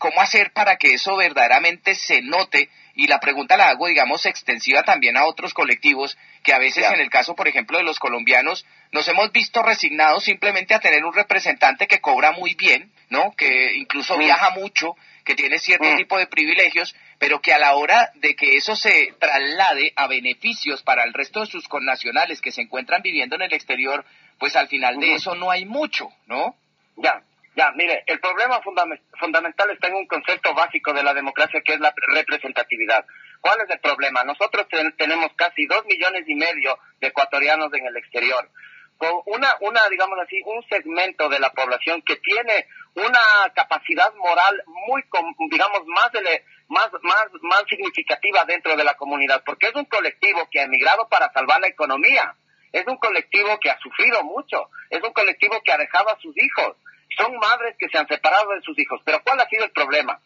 Cómo 0.00 0.20
hacer 0.20 0.50
para 0.52 0.76
que 0.76 0.94
eso 0.94 1.14
verdaderamente 1.16 1.94
se 1.94 2.22
note 2.22 2.70
y 2.94 3.06
la 3.06 3.20
pregunta 3.20 3.56
la 3.56 3.68
hago, 3.68 3.86
digamos, 3.86 4.26
extensiva 4.26 4.82
también 4.82 5.16
a 5.16 5.26
otros 5.26 5.54
colectivos 5.54 6.18
que 6.42 6.52
a 6.52 6.58
veces, 6.58 6.84
en 6.90 7.00
el 7.00 7.10
caso, 7.10 7.36
por 7.36 7.46
ejemplo, 7.46 7.78
de 7.78 7.84
los 7.84 7.98
colombianos, 7.98 8.66
nos 8.92 9.06
hemos 9.08 9.30
visto 9.30 9.62
resignados 9.62 10.24
simplemente 10.24 10.74
a 10.74 10.80
tener 10.80 11.04
un 11.04 11.14
representante 11.14 11.86
que 11.86 12.00
cobra 12.00 12.32
muy 12.32 12.54
bien, 12.54 12.90
¿no? 13.10 13.32
Que 13.36 13.76
incluso 13.76 14.16
mm. 14.16 14.20
viaja 14.20 14.50
mucho, 14.50 14.96
que 15.24 15.34
tiene 15.34 15.58
cierto 15.58 15.86
mm. 15.86 15.96
tipo 15.96 16.18
de 16.18 16.26
privilegios, 16.26 16.96
pero 17.18 17.40
que 17.40 17.52
a 17.52 17.58
la 17.58 17.74
hora 17.74 18.10
de 18.14 18.34
que 18.34 18.56
eso 18.56 18.74
se 18.74 19.14
traslade 19.20 19.92
a 19.96 20.06
beneficios 20.06 20.82
para 20.82 21.04
el 21.04 21.12
resto 21.12 21.40
de 21.40 21.46
sus 21.46 21.68
connacionales 21.68 22.40
que 22.40 22.52
se 22.52 22.62
encuentran 22.62 23.02
viviendo 23.02 23.36
en 23.36 23.42
el 23.42 23.52
exterior, 23.52 24.04
pues 24.38 24.56
al 24.56 24.68
final 24.68 24.98
de 24.98 25.14
eso 25.14 25.34
no 25.34 25.50
hay 25.50 25.66
mucho, 25.66 26.08
¿no? 26.26 26.56
Ya, 26.96 27.22
ya, 27.56 27.72
mire, 27.72 28.04
el 28.06 28.20
problema 28.20 28.60
fundamental 28.62 29.70
está 29.70 29.88
en 29.88 29.94
un 29.94 30.06
concepto 30.06 30.54
básico 30.54 30.92
de 30.92 31.02
la 31.02 31.12
democracia 31.12 31.60
que 31.64 31.74
es 31.74 31.80
la 31.80 31.92
representatividad. 32.14 33.04
¿Cuál 33.40 33.60
es 33.62 33.70
el 33.70 33.80
problema? 33.80 34.22
Nosotros 34.22 34.66
tenemos 34.96 35.32
casi 35.34 35.66
dos 35.66 35.84
millones 35.86 36.24
y 36.28 36.34
medio 36.34 36.78
de 37.00 37.08
ecuatorianos 37.08 37.72
en 37.74 37.86
el 37.86 37.96
exterior, 37.96 38.48
con 38.98 39.10
una, 39.26 39.56
una, 39.60 39.80
digamos 39.90 40.18
así, 40.20 40.40
un 40.44 40.62
segmento 40.68 41.28
de 41.28 41.40
la 41.40 41.50
población 41.50 42.02
que 42.02 42.16
tiene 42.16 42.66
una 42.94 43.50
capacidad 43.54 44.14
moral 44.14 44.62
muy, 44.66 45.02
digamos, 45.50 45.86
más, 45.86 46.10
más, 46.68 46.90
más, 47.02 47.26
más 47.42 47.64
significativa 47.68 48.44
dentro 48.44 48.76
de 48.76 48.84
la 48.84 48.94
comunidad, 48.94 49.42
porque 49.44 49.68
es 49.68 49.74
un 49.74 49.86
colectivo 49.86 50.46
que 50.50 50.60
ha 50.60 50.64
emigrado 50.64 51.08
para 51.08 51.32
salvar 51.32 51.60
la 51.60 51.68
economía, 51.68 52.36
es 52.72 52.86
un 52.86 52.98
colectivo 52.98 53.58
que 53.58 53.70
ha 53.70 53.78
sufrido 53.78 54.22
mucho, 54.22 54.70
es 54.90 55.02
un 55.02 55.12
colectivo 55.12 55.60
que 55.64 55.72
ha 55.72 55.78
dejado 55.78 56.10
a 56.10 56.20
sus 56.20 56.36
hijos, 56.36 56.76
son 57.16 57.36
madres 57.38 57.76
que 57.78 57.88
se 57.88 57.98
han 57.98 58.08
separado 58.08 58.50
de 58.52 58.62
sus 58.62 58.78
hijos. 58.78 59.00
Pero 59.04 59.22
¿cuál 59.22 59.40
ha 59.40 59.48
sido 59.48 59.64
el 59.64 59.72
problema? 59.72 60.20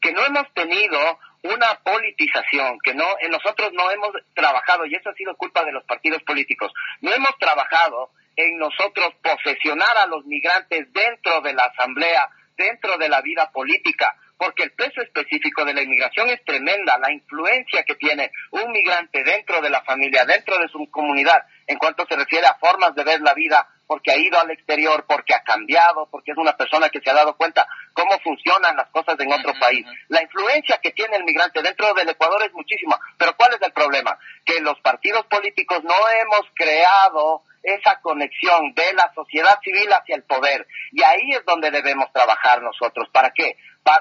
Que 0.00 0.12
no 0.12 0.24
hemos 0.24 0.52
tenido 0.54 1.18
una 1.42 1.74
politización, 1.82 2.78
que 2.84 2.94
no 2.94 3.06
nosotros 3.30 3.72
no 3.72 3.90
hemos 3.90 4.10
trabajado, 4.34 4.84
y 4.86 4.94
eso 4.94 5.10
ha 5.10 5.14
sido 5.14 5.36
culpa 5.36 5.64
de 5.64 5.72
los 5.72 5.84
partidos 5.84 6.22
políticos, 6.22 6.72
no 7.00 7.12
hemos 7.12 7.36
trabajado 7.38 8.10
en 8.36 8.58
nosotros 8.58 9.14
posesionar 9.22 9.96
a 9.98 10.06
los 10.06 10.24
migrantes 10.26 10.92
dentro 10.92 11.40
de 11.40 11.54
la 11.54 11.64
asamblea, 11.64 12.28
dentro 12.56 12.98
de 12.98 13.08
la 13.08 13.22
vida 13.22 13.50
política, 13.52 14.14
porque 14.36 14.64
el 14.64 14.72
peso 14.72 15.02
específico 15.02 15.64
de 15.64 15.74
la 15.74 15.82
inmigración 15.82 16.28
es 16.30 16.42
tremenda, 16.44 16.98
la 16.98 17.12
influencia 17.12 17.84
que 17.84 17.94
tiene 17.94 18.30
un 18.52 18.70
migrante 18.72 19.22
dentro 19.22 19.60
de 19.60 19.70
la 19.70 19.82
familia, 19.82 20.24
dentro 20.24 20.58
de 20.58 20.68
su 20.68 20.90
comunidad, 20.90 21.44
en 21.66 21.78
cuanto 21.78 22.06
se 22.06 22.16
refiere 22.16 22.46
a 22.46 22.54
formas 22.54 22.94
de 22.94 23.04
ver 23.04 23.20
la 23.20 23.34
vida, 23.34 23.68
porque 23.90 24.12
ha 24.12 24.16
ido 24.16 24.38
al 24.38 24.52
exterior, 24.52 25.04
porque 25.04 25.34
ha 25.34 25.42
cambiado, 25.42 26.06
porque 26.12 26.30
es 26.30 26.38
una 26.38 26.56
persona 26.56 26.90
que 26.90 27.00
se 27.00 27.10
ha 27.10 27.12
dado 27.12 27.36
cuenta 27.36 27.66
cómo 27.92 28.16
funcionan 28.20 28.76
las 28.76 28.88
cosas 28.90 29.18
en 29.18 29.32
otro 29.32 29.52
país. 29.58 29.84
La 30.06 30.22
influencia 30.22 30.78
que 30.80 30.92
tiene 30.92 31.16
el 31.16 31.24
migrante 31.24 31.60
dentro 31.60 31.92
del 31.94 32.08
Ecuador 32.08 32.40
es 32.44 32.52
muchísima, 32.52 33.00
pero 33.18 33.34
¿cuál 33.36 33.54
es 33.54 33.62
el 33.62 33.72
problema? 33.72 34.16
Que 34.44 34.60
los 34.60 34.78
partidos 34.78 35.26
políticos 35.26 35.82
no 35.82 36.08
hemos 36.22 36.42
creado 36.54 37.42
esa 37.64 38.00
conexión 38.00 38.72
de 38.74 38.92
la 38.92 39.12
sociedad 39.12 39.58
civil 39.60 39.92
hacia 39.92 40.14
el 40.14 40.22
poder. 40.22 40.68
Y 40.92 41.02
ahí 41.02 41.32
es 41.32 41.44
donde 41.44 41.72
debemos 41.72 42.12
trabajar 42.12 42.62
nosotros. 42.62 43.08
¿Para 43.10 43.32
qué? 43.32 43.56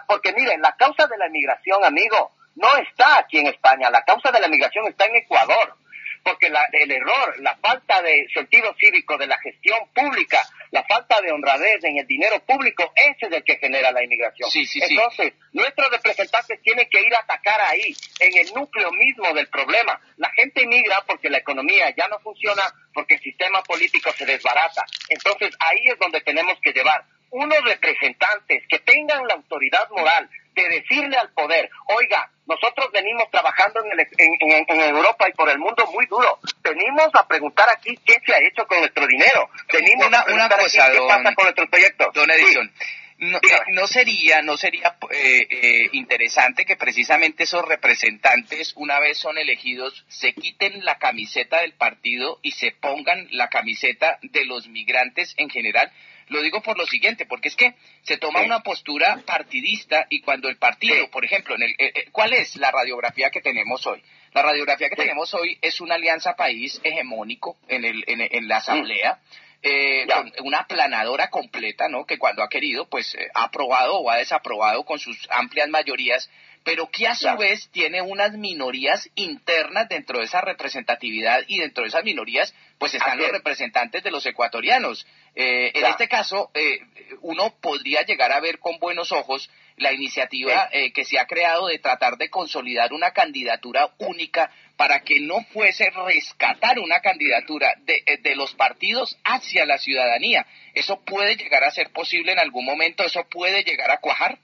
porque 0.07 0.33
miren, 0.33 0.61
la 0.61 0.75
causa 0.75 1.07
de 1.07 1.17
la 1.17 1.25
emigración, 1.25 1.83
amigo, 1.83 2.31
no 2.53 2.67
está 2.77 3.17
aquí 3.17 3.39
en 3.39 3.47
España, 3.47 3.89
la 3.89 4.03
causa 4.03 4.29
de 4.29 4.39
la 4.39 4.45
emigración 4.45 4.85
está 4.87 5.05
en 5.05 5.15
Ecuador 5.15 5.79
porque 6.23 6.47
el 6.47 6.91
error, 6.91 7.39
la 7.39 7.55
falta 7.57 8.01
de 8.01 8.27
sentido 8.33 8.75
cívico 8.79 9.17
de 9.17 9.27
la 9.27 9.37
gestión 9.39 9.79
pública, 9.93 10.39
la 10.71 10.83
falta 10.83 11.21
de 11.21 11.31
honradez 11.31 11.83
en 11.83 11.97
el 11.97 12.07
dinero 12.07 12.39
público, 12.45 12.91
ese 12.95 13.27
es 13.27 13.31
el 13.31 13.43
que 13.43 13.57
genera 13.57 13.91
la 13.91 14.03
inmigración. 14.03 14.49
Entonces, 14.81 15.33
nuestros 15.53 15.89
representantes 15.91 16.61
tienen 16.61 16.87
que 16.89 17.01
ir 17.01 17.13
a 17.15 17.19
atacar 17.19 17.59
ahí, 17.61 17.95
en 18.19 18.37
el 18.37 18.53
núcleo 18.53 18.91
mismo 18.91 19.33
del 19.33 19.47
problema. 19.47 19.99
La 20.17 20.29
gente 20.31 20.63
inmigra 20.63 21.03
porque 21.07 21.29
la 21.29 21.39
economía 21.39 21.93
ya 21.95 22.07
no 22.07 22.19
funciona, 22.19 22.63
porque 22.93 23.15
el 23.15 23.21
sistema 23.21 23.61
político 23.63 24.11
se 24.13 24.25
desbarata. 24.25 24.85
Entonces, 25.09 25.55
ahí 25.59 25.85
es 25.85 25.97
donde 25.99 26.21
tenemos 26.21 26.59
que 26.61 26.71
llevar 26.71 27.03
unos 27.31 27.63
representantes 27.63 28.63
que 28.67 28.79
tengan 28.79 29.27
la 29.27 29.35
autoridad 29.35 29.87
moral 29.91 30.29
de 30.55 30.69
decirle 30.69 31.17
al 31.17 31.31
poder, 31.33 31.69
oiga, 31.87 32.31
nosotros 32.49 32.91
venimos 32.91 33.29
trabajando 33.29 33.79
en, 34.17 34.81
Europa 34.81 35.29
y 35.29 35.33
por 35.33 35.49
el 35.49 35.59
mundo 35.59 35.85
muy 35.93 36.07
duro. 36.07 36.39
Venimos 36.63 37.09
a 37.13 37.27
preguntar 37.27 37.69
aquí 37.69 37.97
qué 38.03 38.15
se 38.25 38.33
ha 38.33 38.39
hecho 38.39 38.65
con 38.65 38.79
nuestro 38.79 39.05
dinero. 39.05 39.49
Venimos 39.71 40.07
una, 40.07 40.19
a 40.19 40.25
preguntar 40.25 40.59
cosa, 40.59 40.85
aquí 40.85 40.97
qué 40.97 41.07
pasa 41.07 41.35
con 41.35 41.43
nuestros 41.45 41.69
proyectos. 41.69 42.07
Don 42.13 42.31
Edison, 42.31 42.71
no, 43.19 43.85
sería, 43.85 44.41
no 44.41 44.57
sería 44.57 44.95
eh, 45.11 45.47
eh, 45.49 45.89
interesante 45.93 46.65
que 46.65 46.75
precisamente 46.75 47.43
esos 47.43 47.63
representantes, 47.67 48.73
una 48.75 48.99
vez 48.99 49.19
son 49.19 49.37
elegidos, 49.37 50.05
se 50.07 50.33
quiten 50.33 50.83
la 50.83 50.97
camiseta 50.97 51.61
del 51.61 51.73
partido 51.73 52.39
y 52.41 52.51
se 52.51 52.71
pongan 52.71 53.27
la 53.31 53.49
camiseta 53.49 54.17
de 54.21 54.45
los 54.45 54.67
migrantes 54.67 55.35
en 55.37 55.49
general? 55.49 55.91
Lo 56.29 56.41
digo 56.41 56.61
por 56.61 56.77
lo 56.77 56.85
siguiente, 56.85 57.25
porque 57.25 57.47
es 57.47 57.55
que 57.55 57.73
se 58.03 58.17
toma 58.17 58.41
una 58.41 58.61
postura 58.61 59.21
partidista 59.25 60.05
y 60.09 60.21
cuando 60.21 60.47
el 60.47 60.57
partido, 60.57 61.09
por 61.09 61.25
ejemplo, 61.25 61.55
en 61.55 61.63
el, 61.63 61.71
eh, 61.71 61.91
eh, 61.95 62.05
¿cuál 62.11 62.33
es 62.33 62.55
la 62.55 62.71
radiografía 62.71 63.31
que 63.31 63.41
tenemos 63.41 63.85
hoy? 63.87 64.03
La 64.33 64.43
radiografía 64.43 64.89
que 64.89 64.95
tenemos 64.95 65.33
hoy 65.33 65.57
es 65.61 65.81
una 65.81 65.95
alianza 65.95 66.35
país 66.35 66.79
hegemónico 66.83 67.57
en, 67.67 67.83
el, 67.83 68.03
en, 68.07 68.47
la 68.47 68.57
asamblea. 68.57 69.19
Eh, 69.61 70.07
una 70.43 70.67
planadora 70.67 71.29
completa, 71.29 71.89
¿no? 71.89 72.05
Que 72.05 72.19
cuando 72.19 72.43
ha 72.43 72.49
querido, 72.49 72.87
pues 72.87 73.17
ha 73.33 73.45
aprobado 73.45 73.97
o 73.97 74.09
ha 74.11 74.17
desaprobado 74.17 74.85
con 74.85 74.99
sus 74.99 75.27
amplias 75.31 75.67
mayorías 75.67 76.29
pero 76.63 76.89
que 76.89 77.07
a 77.07 77.15
su 77.15 77.35
vez 77.37 77.69
tiene 77.71 78.01
unas 78.01 78.33
minorías 78.33 79.09
internas 79.15 79.87
dentro 79.89 80.19
de 80.19 80.25
esa 80.25 80.41
representatividad 80.41 81.43
y 81.47 81.59
dentro 81.59 81.83
de 81.83 81.89
esas 81.89 82.03
minorías 82.03 82.53
pues 82.77 82.93
están 82.93 83.17
los 83.17 83.29
representantes 83.29 84.03
de 84.03 84.11
los 84.11 84.25
ecuatorianos. 84.25 85.05
Eh, 85.35 85.71
en 85.73 85.85
este 85.85 86.07
caso, 86.07 86.49
eh, 86.53 86.79
uno 87.21 87.53
podría 87.61 88.01
llegar 88.03 88.31
a 88.31 88.39
ver 88.39 88.59
con 88.59 88.79
buenos 88.79 89.11
ojos 89.11 89.49
la 89.75 89.91
iniciativa 89.93 90.69
eh, 90.71 90.91
que 90.91 91.05
se 91.05 91.19
ha 91.19 91.27
creado 91.27 91.67
de 91.67 91.79
tratar 91.79 92.17
de 92.17 92.29
consolidar 92.29 92.93
una 92.93 93.11
candidatura 93.11 93.93
única 93.97 94.51
para 94.75 95.01
que 95.01 95.19
no 95.19 95.43
fuese 95.53 95.89
rescatar 95.89 96.79
una 96.79 97.01
candidatura 97.01 97.73
de, 97.79 98.03
de 98.21 98.35
los 98.35 98.53
partidos 98.53 99.17
hacia 99.23 99.65
la 99.65 99.77
ciudadanía. 99.77 100.45
¿Eso 100.73 101.01
puede 101.01 101.35
llegar 101.35 101.63
a 101.63 101.71
ser 101.71 101.91
posible 101.91 102.31
en 102.31 102.39
algún 102.39 102.65
momento? 102.65 103.03
¿Eso 103.03 103.27
puede 103.29 103.63
llegar 103.63 103.91
a 103.91 103.97
cuajar? 103.99 104.39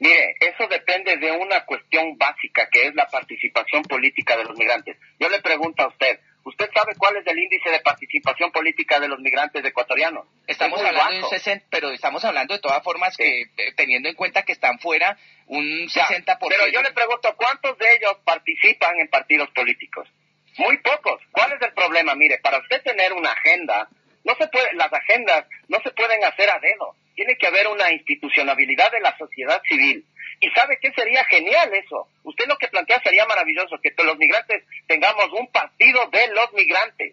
Mire, 0.00 0.34
eso 0.40 0.66
depende 0.66 1.18
de 1.18 1.30
una 1.30 1.66
cuestión 1.66 2.16
básica 2.16 2.68
que 2.72 2.86
es 2.86 2.94
la 2.94 3.06
participación 3.06 3.82
política 3.82 4.34
de 4.34 4.44
los 4.44 4.56
migrantes. 4.56 4.96
Yo 5.18 5.28
le 5.28 5.42
pregunto 5.42 5.82
a 5.82 5.88
usted, 5.88 6.18
¿usted 6.42 6.70
sabe 6.74 6.94
cuál 6.96 7.18
es 7.18 7.26
el 7.26 7.38
índice 7.38 7.68
de 7.68 7.80
participación 7.80 8.50
política 8.50 8.98
de 8.98 9.08
los 9.08 9.20
migrantes 9.20 9.62
ecuatorianos? 9.62 10.26
Estamos 10.46 10.80
hablando 10.80 11.12
de 11.12 11.22
un 11.24 11.28
60, 11.28 11.66
pero 11.70 11.90
estamos 11.90 12.24
hablando 12.24 12.54
de 12.54 12.60
todas 12.60 12.82
formas 12.82 13.14
que, 13.14 13.42
eh, 13.42 13.72
teniendo 13.76 14.08
en 14.08 14.14
cuenta 14.14 14.42
que 14.42 14.52
están 14.52 14.78
fuera 14.78 15.18
un 15.48 15.86
60%. 15.86 16.48
pero 16.48 16.66
yo 16.68 16.80
le 16.80 16.92
pregunto, 16.92 17.34
¿cuántos 17.36 17.76
de 17.76 17.94
ellos 17.96 18.16
participan 18.24 18.98
en 19.00 19.08
partidos 19.08 19.50
políticos? 19.50 20.08
Muy 20.56 20.78
pocos. 20.78 21.20
¿Cuál 21.30 21.52
es 21.52 21.60
el 21.60 21.74
problema? 21.74 22.14
Mire, 22.14 22.38
para 22.38 22.58
usted 22.58 22.82
tener 22.82 23.12
una 23.12 23.32
agenda, 23.32 23.88
no 24.24 24.34
se 24.36 24.46
puede, 24.48 24.72
las 24.74 24.92
agendas 24.92 25.46
no 25.68 25.78
se 25.82 25.90
pueden 25.90 26.24
hacer 26.24 26.50
a 26.50 26.58
dedo 26.58 26.94
tiene 27.20 27.36
que 27.36 27.48
haber 27.48 27.68
una 27.68 27.92
institucionalidad 27.92 28.90
de 28.90 29.00
la 29.00 29.14
sociedad 29.18 29.60
civil. 29.68 30.02
¿Y 30.40 30.50
sabe 30.52 30.78
qué 30.80 30.90
sería 30.92 31.22
genial 31.26 31.70
eso? 31.74 32.08
Usted 32.24 32.46
lo 32.46 32.56
que 32.56 32.68
plantea 32.68 32.98
sería 33.02 33.26
maravilloso, 33.26 33.76
que 33.82 33.92
los 34.02 34.16
migrantes 34.16 34.64
tengamos 34.86 35.26
un 35.38 35.46
partido 35.48 36.06
de 36.10 36.28
los 36.28 36.50
migrantes. 36.54 37.12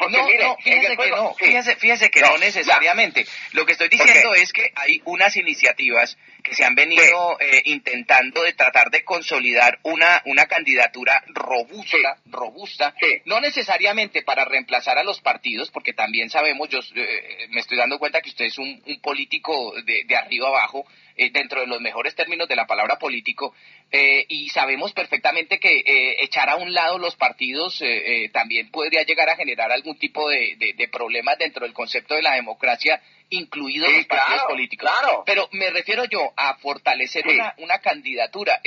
no, 0.00 0.08
no, 0.08 0.56
fíjese 0.56 0.96
que 0.96 1.10
no, 1.10 1.34
fíjese, 1.34 2.10
que 2.10 2.20
no, 2.22 2.38
necesariamente. 2.38 3.26
Lo 3.52 3.66
que 3.66 3.72
estoy 3.72 3.90
diciendo 3.90 4.32
es 4.34 4.54
que 4.54 4.72
hay 4.74 5.02
unas 5.04 5.36
iniciativas 5.36 6.16
que 6.42 6.54
se 6.54 6.64
han 6.64 6.74
venido 6.74 7.38
eh, 7.40 7.62
intentando 7.66 8.42
de 8.42 8.52
tratar 8.52 8.90
de 8.90 9.04
consolidar 9.04 9.78
una, 9.82 10.22
una 10.26 10.46
candidatura 10.46 11.22
robusta, 11.28 12.18
robusta, 12.26 12.94
no 13.24 13.40
necesariamente 13.40 14.22
para 14.22 14.44
reemplazar 14.44 14.98
a 14.98 15.04
los 15.04 15.20
partidos, 15.20 15.70
porque 15.70 15.92
también 15.92 16.30
sabemos, 16.30 16.68
yo 16.68 16.80
eh, 16.94 17.46
me 17.50 17.60
estoy 17.60 17.78
dando 17.78 17.98
cuenta 17.98 18.20
que 18.20 18.30
usted 18.30 18.46
es 18.46 18.58
un, 18.58 18.82
político 19.02 19.72
de, 19.84 20.04
de 20.04 20.16
arriba 20.16 20.48
abajo, 20.48 20.86
eh, 21.14 21.30
dentro 21.30 21.60
de 21.60 21.66
los 21.66 21.80
mejores 21.80 22.14
términos 22.14 22.48
de 22.48 22.56
la 22.56 22.66
palabra 22.66 22.98
político, 22.98 23.54
eh, 23.90 24.24
y 24.28 24.48
sabemos 24.48 24.94
perfectamente 24.94 25.60
que 25.60 25.80
eh, 25.80 26.16
echar 26.24 26.48
a 26.48 26.56
un 26.56 26.72
lado 26.72 26.98
los 26.98 27.16
partidos 27.16 27.82
también 28.32 28.70
podría 28.70 29.02
llegar 29.02 29.28
a 29.28 29.36
generar 29.36 29.70
algún 29.70 29.98
tipo 29.98 30.28
de, 30.28 30.88
problemas 30.90 31.38
dentro 31.38 31.66
del 31.66 31.74
concepto 31.74 32.14
de 32.14 32.22
la 32.22 32.34
democracia, 32.34 33.00
incluidos 33.28 33.92
los 33.92 34.06
partidos 34.06 34.42
políticos. 34.48 34.90
Pero 35.26 35.48
me 35.52 35.70
refiero 35.70 36.04
yo 36.06 36.31
a 36.36 36.56
fortalecer 36.56 37.26
una, 37.26 37.54
una 37.58 37.78
candidatura, 37.78 38.60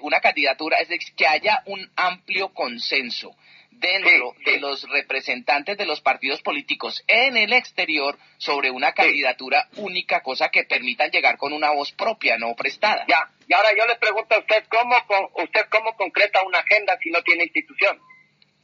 una 0.00 0.20
candidatura, 0.20 0.78
es 0.78 0.88
decir, 0.88 1.14
que 1.14 1.26
haya 1.26 1.62
un 1.66 1.90
amplio 1.96 2.52
consenso 2.52 3.34
dentro 3.82 4.34
de 4.44 4.58
los 4.58 4.88
representantes 4.88 5.76
de 5.76 5.84
los 5.84 6.00
partidos 6.00 6.40
políticos 6.40 7.02
en 7.08 7.36
el 7.36 7.52
exterior 7.52 8.16
sobre 8.38 8.70
una 8.70 8.92
candidatura 8.92 9.68
única, 9.76 10.20
cosa 10.20 10.48
que 10.48 10.64
permitan 10.64 11.10
llegar 11.10 11.36
con 11.36 11.52
una 11.52 11.70
voz 11.70 11.92
propia, 11.92 12.38
no 12.38 12.54
prestada. 12.54 13.04
Ya, 13.08 13.28
y 13.46 13.52
ahora 13.52 13.70
yo 13.76 13.84
le 13.86 13.96
pregunto 13.96 14.36
a 14.36 14.38
usted, 14.38 14.64
¿cómo, 14.68 14.96
usted 15.42 15.66
cómo 15.68 15.94
concreta 15.96 16.42
una 16.44 16.60
agenda 16.60 16.96
si 17.02 17.10
no 17.10 17.22
tiene 17.22 17.44
institución? 17.44 18.00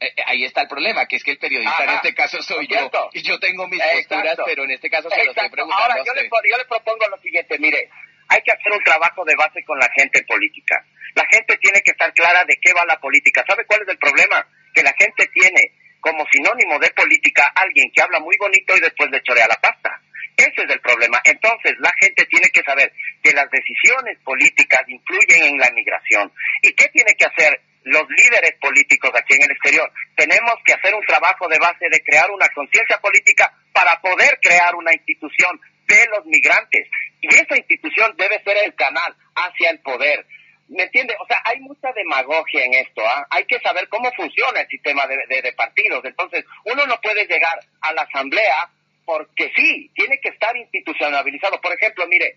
Eh, 0.01 0.07
eh, 0.17 0.23
ahí 0.27 0.45
está 0.45 0.63
el 0.63 0.69
problema, 0.69 1.07
que 1.07 1.17
es 1.17 1.25
que 1.25 1.33
el 1.33 1.39
periodista 1.39 1.83
en 1.83 1.91
este 1.91 2.15
caso 2.15 2.41
soy 2.41 2.69
yo, 2.69 2.89
y 3.13 3.23
yo 3.23 3.41
tengo 3.41 3.67
mis 3.67 3.83
posturas, 3.83 4.39
pero 4.47 4.63
en 4.63 4.71
este 4.71 4.89
caso 4.89 5.11
se 5.11 5.25
lo 5.25 5.33
estoy 5.33 5.49
preguntando 5.49 5.83
Ahora, 5.83 6.05
yo 6.05 6.15
le, 6.15 6.23
yo 6.23 6.57
le 6.57 6.65
propongo 6.67 7.09
lo 7.09 7.19
siguiente, 7.19 7.59
mire, 7.59 7.91
hay 8.29 8.41
que 8.43 8.53
hacer 8.53 8.73
un 8.73 8.83
trabajo 8.85 9.25
de 9.25 9.35
base 9.37 9.65
con 9.65 9.79
la 9.79 9.89
gente 9.97 10.23
política. 10.25 10.85
La 11.15 11.27
gente 11.31 11.57
tiene 11.59 11.81
que 11.81 11.93
estar 11.93 12.13
clara 12.13 12.45
de 12.45 12.59
qué 12.61 12.73
va 12.73 12.85
la 12.85 13.01
política. 13.01 13.45
¿Sabe 13.49 13.65
cuál 13.65 13.83
es 13.83 13.89
el 13.89 13.99
problema? 13.99 14.47
Que 14.75 14.83
la 14.83 14.95
gente 14.99 15.27
tiene 15.33 15.73
como 16.01 16.25
sinónimo 16.31 16.79
de 16.79 16.91
política 16.91 17.51
alguien 17.55 17.91
que 17.93 18.03
habla 18.03 18.21
muy 18.21 18.37
bonito 18.39 18.77
y 18.77 18.81
después 18.81 19.11
le 19.11 19.23
chorea 19.23 19.49
la 19.49 19.61
pasta. 19.61 20.01
Ese 20.37 20.63
es 20.63 20.71
el 20.71 20.81
problema. 20.81 21.21
Entonces, 21.25 21.75
la 21.81 21.93
gente 22.01 22.25
tiene 22.27 22.49
que 22.51 22.63
saber 22.63 22.93
que 23.23 23.33
las 23.33 23.51
decisiones 23.51 24.19
políticas 24.23 24.83
influyen 24.87 25.55
en 25.55 25.59
la 25.59 25.71
migración. 25.73 26.33
¿Y 26.63 26.73
qué 26.75 26.87
tiene 26.89 27.15
que 27.19 27.27
hacer 27.27 27.61
los 27.83 28.05
líderes 28.09 28.55
políticos 28.61 29.11
aquí 29.17 29.35
en 29.35 29.43
el 29.43 29.51
exterior? 29.51 29.91
Tenemos 30.15 30.55
que 30.65 30.75
hacer 30.75 30.95
un 30.95 31.05
trabajo 31.07 31.49
de 31.49 31.59
base 31.59 31.87
de 31.91 32.05
crear 32.05 32.31
una 32.31 32.47
conciencia 32.55 32.99
política 32.99 33.53
para 33.73 34.01
poder 34.01 34.39
crear 34.41 34.77
una 34.77 34.93
institución 34.93 35.61
de 35.89 36.07
los 36.07 36.25
migrantes. 36.27 36.87
Y 37.21 37.29
esa 37.29 37.57
institución 37.57 38.15
debe 38.17 38.43
ser 38.43 38.57
el 38.65 38.75
canal 38.75 39.15
hacia 39.35 39.71
el 39.71 39.81
poder. 39.81 40.27
¿Me 40.69 40.85
entiende? 40.85 41.15
O 41.19 41.27
sea, 41.27 41.41
hay 41.45 41.61
mucha 41.61 41.93
demagogia 41.93 42.65
en 42.65 42.75
esto. 42.75 43.03
¿ah? 43.07 43.27
Hay 43.31 43.45
que 43.47 43.59
saber 43.61 43.89
cómo 43.89 44.11
funciona 44.13 44.61
el 44.61 44.69
sistema 44.69 45.07
de, 45.07 45.41
de, 45.41 45.53
partidos. 45.55 46.05
Entonces, 46.05 46.45
uno 46.65 46.87
no 46.87 47.01
puede 47.01 47.27
llegar 47.27 47.59
a 47.81 47.93
la 47.93 48.03
asamblea 48.03 48.71
porque 49.07 49.51
sí, 49.57 49.91
tiene 49.95 50.21
que 50.21 50.29
estar 50.29 50.55
institucionalizado. 50.57 51.59
Por 51.61 51.73
ejemplo, 51.73 52.07
mire, 52.07 52.37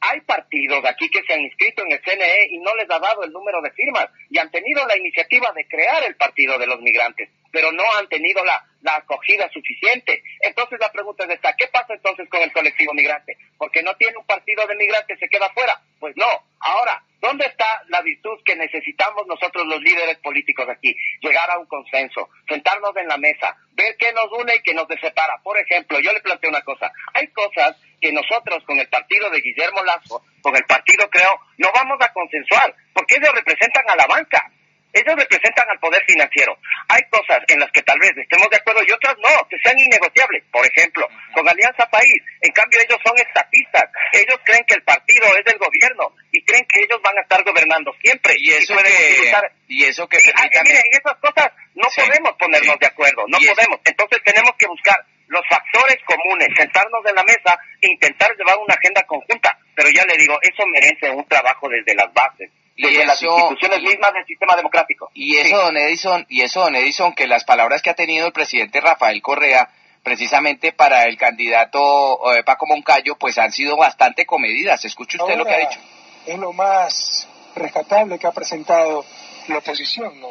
hay 0.00 0.20
partidos 0.20 0.84
aquí 0.84 1.08
que 1.10 1.22
se 1.24 1.32
han 1.32 1.40
inscrito 1.40 1.82
en 1.84 1.92
el 1.92 2.00
CNE 2.02 2.48
y 2.50 2.58
no 2.58 2.74
les 2.76 2.88
ha 2.90 2.98
dado 3.00 3.24
el 3.24 3.32
número 3.32 3.60
de 3.60 3.72
firmas 3.72 4.06
y 4.30 4.38
han 4.38 4.50
tenido 4.50 4.86
la 4.86 4.96
iniciativa 4.96 5.52
de 5.52 5.66
crear 5.66 6.04
el 6.04 6.16
Partido 6.16 6.58
de 6.58 6.66
los 6.66 6.80
Migrantes, 6.80 7.28
pero 7.50 7.72
no 7.72 7.84
han 7.98 8.08
tenido 8.08 8.44
la, 8.44 8.64
la 8.82 8.96
acogida 8.96 9.48
suficiente. 9.50 10.22
Entonces 10.40 10.78
la 10.80 10.92
pregunta 10.92 11.24
es 11.24 11.30
esta, 11.30 11.54
¿qué 11.56 11.66
pasa 11.68 11.94
entonces 11.94 12.28
con 12.28 12.42
el 12.42 12.52
colectivo 12.52 12.92
migrante? 12.92 13.36
Porque 13.56 13.82
no 13.82 13.94
tiene 13.96 14.18
un 14.18 14.26
partido 14.26 14.66
de 14.66 14.76
migrantes, 14.76 15.18
se 15.18 15.28
queda 15.28 15.48
fuera. 15.50 15.80
Pues 15.98 16.14
no. 16.16 16.26
Ahora, 16.58 17.02
¿dónde 17.20 17.46
está 17.46 17.82
la 17.88 18.02
virtud 18.02 18.38
que 18.44 18.56
necesitamos 18.56 19.26
nosotros 19.26 19.66
los 19.66 19.80
líderes 19.80 20.18
políticos 20.18 20.68
aquí? 20.68 20.94
Llegar 21.20 21.50
a 21.50 21.58
un 21.58 21.66
consenso, 21.66 22.28
sentarnos 22.48 22.96
en 22.96 23.08
la 23.08 23.16
mesa, 23.16 23.56
ver 23.72 23.96
qué 23.98 24.12
nos 24.12 24.30
une 24.32 24.54
y 24.56 24.62
qué 24.62 24.74
nos 24.74 24.86
separa. 25.00 25.40
Por 25.42 25.58
ejemplo, 25.58 25.98
yo 26.00 26.12
le 26.12 26.20
planteo 26.20 26.50
una 26.50 26.62
cosa, 26.62 26.92
hay 27.14 27.28
cosas 27.28 27.76
que 28.00 28.12
nosotros 28.12 28.62
con 28.64 28.78
el 28.78 28.88
partido 28.88 29.30
de 29.30 29.40
Guillermo 29.40 29.82
Lazo, 29.84 30.24
con 30.42 30.56
el 30.56 30.64
partido 30.64 31.08
creo, 31.08 31.40
no 31.58 31.70
vamos 31.72 31.98
a 32.00 32.12
consensuar, 32.12 32.74
porque 32.92 33.16
ellos 33.16 33.32
representan 33.34 33.88
a 33.88 33.96
la 33.96 34.06
banca. 34.06 34.50
Ellos 34.92 35.16
representan 35.16 35.64
al 35.70 35.78
poder 35.80 36.02
financiero. 36.06 36.58
Hay 36.88 37.00
cosas 37.08 37.40
en 37.48 37.60
las 37.60 37.70
que 37.72 37.82
tal 37.82 37.98
vez 37.98 38.12
estemos 38.16 38.48
de 38.50 38.56
acuerdo 38.56 38.84
y 38.84 38.92
otras 38.92 39.16
no, 39.18 39.48
que 39.48 39.56
sean 39.64 39.78
innegociables. 39.78 40.44
Por 40.52 40.66
ejemplo, 40.66 41.08
con 41.34 41.48
Alianza 41.48 41.88
País, 41.88 42.20
en 42.42 42.52
cambio 42.52 42.80
ellos 42.80 43.00
son 43.02 43.16
estatistas. 43.16 43.88
Ellos 44.12 44.36
creen 44.44 44.64
que 44.66 44.74
el 44.74 44.82
partido 44.82 45.26
es 45.38 45.44
del 45.44 45.58
gobierno 45.58 46.14
y 46.30 46.44
creen 46.44 46.66
que 46.68 46.84
ellos 46.84 47.00
van 47.02 47.16
a 47.16 47.22
estar 47.22 47.42
gobernando 47.42 47.94
siempre. 48.02 48.34
Y 48.36 48.52
eso 48.52 48.76
que... 48.76 49.32
Y 49.68 49.84
eso 49.84 50.06
que... 50.08 50.18
miren, 50.18 50.82
esas 50.92 51.16
cosas 51.16 51.48
no 51.74 51.88
podemos 51.96 52.36
ponernos 52.36 52.78
de 52.78 52.86
acuerdo, 52.86 53.24
no 53.28 53.38
podemos. 53.38 53.80
Entonces 53.84 54.20
tenemos 54.22 54.52
que 54.58 54.66
buscar 54.66 54.96
los 55.28 55.42
factores 55.48 55.96
comunes, 56.04 56.48
sentarnos 56.54 57.00
en 57.08 57.14
la 57.14 57.24
mesa 57.24 57.58
e 57.80 57.88
intentar 57.88 58.30
llevar 58.36 58.58
una 58.58 58.74
agenda 58.74 59.02
conjunta. 59.04 59.56
Pero 59.74 59.88
ya 59.88 60.04
le 60.04 60.18
digo, 60.18 60.36
eso 60.42 60.66
merece 60.66 61.08
un 61.08 61.26
trabajo 61.26 61.66
desde 61.70 61.94
las 61.94 62.12
bases 62.12 62.50
y 62.76 63.04
las 63.04 63.22
instituciones 63.22 63.82
mismas 63.82 64.12
del 64.14 64.26
sistema 64.26 64.56
democrático. 64.56 65.10
Y 65.14 65.36
eso, 65.36 65.56
don 65.56 65.76
Edison, 65.76 66.26
y 66.28 66.42
eso, 66.42 66.60
don 66.60 66.74
Edison, 66.74 67.14
que 67.14 67.26
las 67.26 67.44
palabras 67.44 67.82
que 67.82 67.90
ha 67.90 67.94
tenido 67.94 68.26
el 68.26 68.32
presidente 68.32 68.80
Rafael 68.80 69.20
Correa, 69.22 69.70
precisamente 70.02 70.72
para 70.72 71.04
el 71.04 71.16
candidato 71.16 72.34
eh, 72.34 72.42
Paco 72.44 72.66
Moncayo, 72.66 73.16
pues 73.16 73.38
han 73.38 73.52
sido 73.52 73.76
bastante 73.76 74.26
comedidas. 74.26 74.84
Escuche 74.84 75.18
usted 75.20 75.36
lo 75.36 75.44
que 75.44 75.54
ha 75.54 75.68
dicho. 75.68 75.80
Es 76.26 76.38
lo 76.38 76.52
más 76.52 77.28
rescatable 77.54 78.18
que 78.18 78.26
ha 78.26 78.32
presentado 78.32 79.04
la 79.48 79.58
oposición, 79.58 80.20
¿no? 80.20 80.30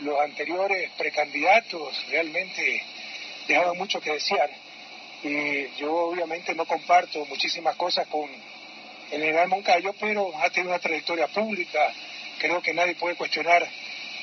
Los 0.00 0.20
anteriores 0.20 0.90
precandidatos 0.96 2.06
realmente 2.10 2.82
dejaban 3.46 3.76
mucho 3.76 4.00
que 4.00 4.12
desear. 4.12 4.50
Y 5.22 5.68
yo 5.76 5.94
obviamente 5.94 6.54
no 6.54 6.66
comparto 6.66 7.24
muchísimas 7.26 7.76
cosas 7.76 8.06
con 8.08 8.28
el 9.10 9.20
general 9.20 9.48
Moncayo, 9.48 9.94
pero 10.00 10.36
ha 10.38 10.50
tenido 10.50 10.72
una 10.72 10.80
trayectoria 10.80 11.28
pública, 11.28 11.92
creo 12.38 12.60
que 12.62 12.74
nadie 12.74 12.94
puede 12.94 13.16
cuestionar 13.16 13.66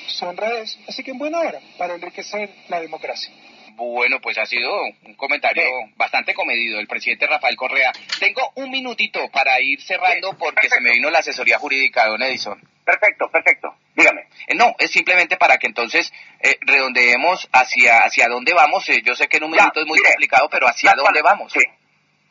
su 0.08 0.26
honradez, 0.26 0.78
así 0.88 1.02
que 1.02 1.12
en 1.12 1.18
buena 1.18 1.40
hora 1.40 1.60
para 1.78 1.94
enriquecer 1.94 2.50
la 2.68 2.80
democracia. 2.80 3.32
Bueno, 3.74 4.20
pues 4.20 4.36
ha 4.36 4.44
sido 4.44 4.70
un 5.04 5.14
comentario 5.14 5.64
bastante 5.96 6.34
comedido 6.34 6.78
el 6.78 6.86
presidente 6.86 7.26
Rafael 7.26 7.56
Correa. 7.56 7.90
Tengo 8.20 8.52
un 8.56 8.70
minutito 8.70 9.30
para 9.30 9.58
ir 9.60 9.80
cerrando 9.80 10.36
porque 10.36 10.68
se 10.68 10.80
me 10.80 10.90
vino 10.90 11.08
la 11.10 11.20
asesoría 11.20 11.58
jurídica 11.58 12.04
de 12.04 12.10
don 12.10 12.22
Edison. 12.22 12.60
Perfecto, 12.84 13.30
perfecto. 13.30 13.74
Dígame. 13.94 14.26
Eh, 14.46 14.54
no, 14.54 14.74
es 14.78 14.90
simplemente 14.90 15.36
para 15.36 15.56
que 15.56 15.66
entonces 15.66 16.12
eh, 16.40 16.58
redondeemos 16.60 17.48
hacia, 17.52 18.00
hacia 18.00 18.28
dónde 18.28 18.52
vamos. 18.52 18.88
Eh, 18.88 19.02
yo 19.04 19.14
sé 19.14 19.28
que 19.28 19.38
en 19.38 19.44
un 19.44 19.52
minuto 19.52 19.80
es 19.80 19.86
muy 19.86 20.00
complicado, 20.00 20.48
pero 20.50 20.66
hacia 20.68 20.94
dónde 20.94 21.22
vamos. 21.22 21.52
Sí. 21.52 21.60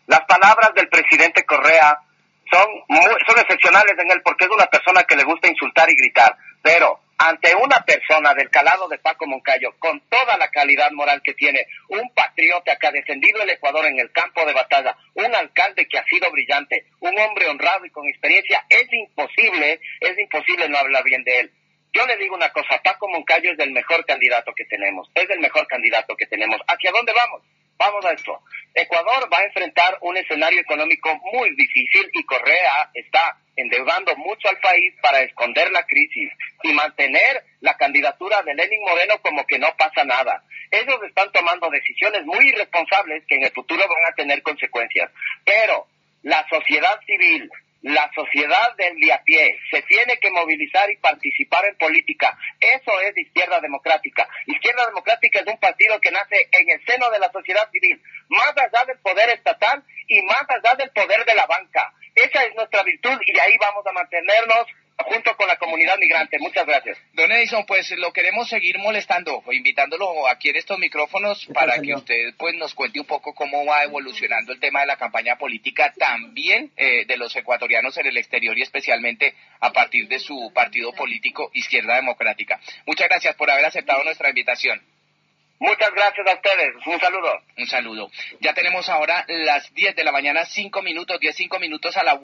Las 0.07 0.21
palabras 0.21 0.71
del 0.75 0.89
presidente 0.89 1.43
Correa 1.43 1.99
son, 2.51 2.67
son 3.27 3.39
excepcionales 3.39 3.97
en 3.97 4.11
él 4.11 4.21
porque 4.23 4.45
es 4.45 4.51
una 4.51 4.65
persona 4.65 5.03
que 5.03 5.15
le 5.15 5.23
gusta 5.23 5.47
insultar 5.47 5.89
y 5.89 5.95
gritar, 5.95 6.35
pero 6.61 6.99
ante 7.17 7.53
una 7.55 7.77
persona 7.85 8.33
del 8.33 8.49
calado 8.49 8.87
de 8.87 8.97
Paco 8.97 9.27
Moncayo, 9.27 9.75
con 9.77 10.01
toda 10.09 10.37
la 10.37 10.49
calidad 10.49 10.89
moral 10.91 11.21
que 11.23 11.35
tiene, 11.35 11.67
un 11.89 12.09
patriota 12.15 12.75
que 12.77 12.87
ha 12.87 12.91
defendido 12.91 13.43
el 13.43 13.49
Ecuador 13.51 13.85
en 13.85 13.99
el 13.99 14.11
campo 14.11 14.43
de 14.43 14.53
batalla, 14.53 14.97
un 15.13 15.33
alcalde 15.35 15.87
que 15.87 15.99
ha 15.99 16.03
sido 16.05 16.31
brillante, 16.31 16.87
un 16.99 17.17
hombre 17.19 17.47
honrado 17.47 17.85
y 17.85 17.91
con 17.91 18.07
experiencia, 18.07 18.65
es 18.69 18.91
imposible, 18.91 19.79
es 19.99 20.17
imposible 20.17 20.67
no 20.67 20.79
hablar 20.79 21.03
bien 21.03 21.23
de 21.23 21.41
él. 21.41 21.51
Yo 21.93 22.05
le 22.07 22.17
digo 22.17 22.35
una 22.35 22.49
cosa, 22.49 22.81
Paco 22.83 23.07
Moncayo 23.07 23.51
es 23.51 23.59
el 23.59 23.71
mejor 23.71 24.03
candidato 24.05 24.51
que 24.55 24.65
tenemos, 24.65 25.07
es 25.13 25.29
el 25.29 25.39
mejor 25.41 25.67
candidato 25.67 26.15
que 26.15 26.25
tenemos. 26.25 26.59
¿Hacia 26.67 26.91
dónde 26.91 27.13
vamos? 27.13 27.43
Vamos 27.81 28.05
a 28.05 28.11
esto. 28.11 28.39
Ecuador 28.75 29.27
va 29.33 29.39
a 29.39 29.45
enfrentar 29.45 29.97
un 30.01 30.15
escenario 30.15 30.61
económico 30.61 31.19
muy 31.33 31.49
difícil 31.55 32.11
y 32.13 32.23
Correa 32.25 32.91
está 32.93 33.35
endeudando 33.55 34.15
mucho 34.17 34.49
al 34.49 34.59
país 34.59 34.93
para 35.01 35.21
esconder 35.21 35.71
la 35.71 35.83
crisis 35.87 36.31
y 36.61 36.73
mantener 36.73 37.43
la 37.59 37.75
candidatura 37.77 38.43
de 38.43 38.53
Lenin 38.53 38.81
Moreno 38.81 39.19
como 39.23 39.47
que 39.47 39.57
no 39.57 39.75
pasa 39.77 40.03
nada. 40.03 40.43
Ellos 40.69 40.99
están 41.07 41.31
tomando 41.31 41.71
decisiones 41.71 42.23
muy 42.23 42.49
irresponsables 42.49 43.23
que 43.27 43.37
en 43.37 43.45
el 43.45 43.51
futuro 43.51 43.81
van 43.81 44.11
a 44.11 44.15
tener 44.15 44.43
consecuencias. 44.43 45.09
Pero 45.43 45.87
la 46.21 46.47
sociedad 46.49 46.99
civil, 47.07 47.49
la 47.81 48.11
sociedad 48.13 48.75
del 48.77 48.99
de 48.99 49.11
a 49.13 49.23
pie 49.23 49.59
se 49.71 49.81
tiene 49.83 50.17
que 50.17 50.29
movilizar 50.29 50.89
y 50.91 50.97
participar 50.97 51.65
en 51.65 51.77
política. 51.77 52.37
Eso 52.59 52.99
es 53.01 53.17
izquierda 53.17 53.59
democrática. 53.59 54.27
Izquierda 54.45 54.85
democrática 54.85 55.39
es 55.39 55.47
un 55.47 55.59
partido 55.59 55.99
que 55.99 56.11
nace 56.11 56.47
en 56.51 56.69
el 56.69 56.85
seno 56.85 57.09
de 57.09 57.19
la 57.19 57.31
sociedad 57.31 57.69
civil, 57.71 58.01
más 58.29 58.53
allá 58.57 58.85
del 58.85 58.99
poder 58.99 59.29
estatal 59.29 59.83
y 60.07 60.21
más 60.23 60.45
allá 60.47 60.75
del 60.75 60.91
poder 60.91 61.25
de 61.25 61.35
la 61.35 61.45
banca. 61.47 61.93
Esa 62.13 62.43
es 62.43 62.55
nuestra 62.55 62.83
virtud 62.83 63.17
y 63.25 63.39
ahí 63.39 63.57
vamos 63.59 63.85
a 63.87 63.91
mantenernos 63.93 64.67
junto 65.03 65.35
con 65.35 65.47
la 65.47 65.57
comunidad 65.57 65.97
migrante. 65.97 66.37
Muchas 66.39 66.65
gracias. 66.65 66.97
Don 67.13 67.31
Edison, 67.31 67.65
pues 67.65 67.89
lo 67.91 68.11
queremos 68.13 68.49
seguir 68.49 68.77
molestando, 68.79 69.43
invitándolo 69.51 70.27
aquí 70.27 70.49
en 70.49 70.55
estos 70.55 70.79
micrófonos 70.79 71.45
para 71.53 71.79
que 71.81 71.93
usted 71.93 72.33
pues 72.37 72.55
nos 72.55 72.73
cuente 72.73 72.99
un 72.99 73.05
poco 73.05 73.33
cómo 73.33 73.65
va 73.65 73.83
evolucionando 73.83 74.53
el 74.53 74.59
tema 74.59 74.81
de 74.81 74.87
la 74.87 74.97
campaña 74.97 75.37
política 75.37 75.93
también 75.97 76.71
eh, 76.77 77.05
de 77.05 77.17
los 77.17 77.35
ecuatorianos 77.35 77.97
en 77.97 78.07
el 78.07 78.17
exterior 78.17 78.57
y 78.57 78.61
especialmente 78.61 79.35
a 79.59 79.71
partir 79.71 80.07
de 80.07 80.19
su 80.19 80.51
partido 80.53 80.93
político 80.93 81.51
Izquierda 81.53 81.95
Democrática. 81.95 82.59
Muchas 82.85 83.07
gracias 83.09 83.35
por 83.35 83.49
haber 83.49 83.65
aceptado 83.65 84.03
nuestra 84.03 84.29
invitación. 84.29 84.81
Muchas 85.61 85.93
gracias 85.93 86.25
a 86.25 86.33
ustedes. 86.33 86.73
Un 86.87 86.99
saludo. 86.99 87.39
Un 87.55 87.67
saludo. 87.67 88.11
Ya 88.39 88.51
tenemos 88.55 88.89
ahora 88.89 89.23
las 89.27 89.71
10 89.75 89.95
de 89.95 90.03
la 90.03 90.11
mañana, 90.11 90.43
5 90.43 90.81
minutos, 90.81 91.19
10, 91.19 91.35
5 91.35 91.59
minutos 91.59 91.95
a 91.97 92.03
la 92.03 92.15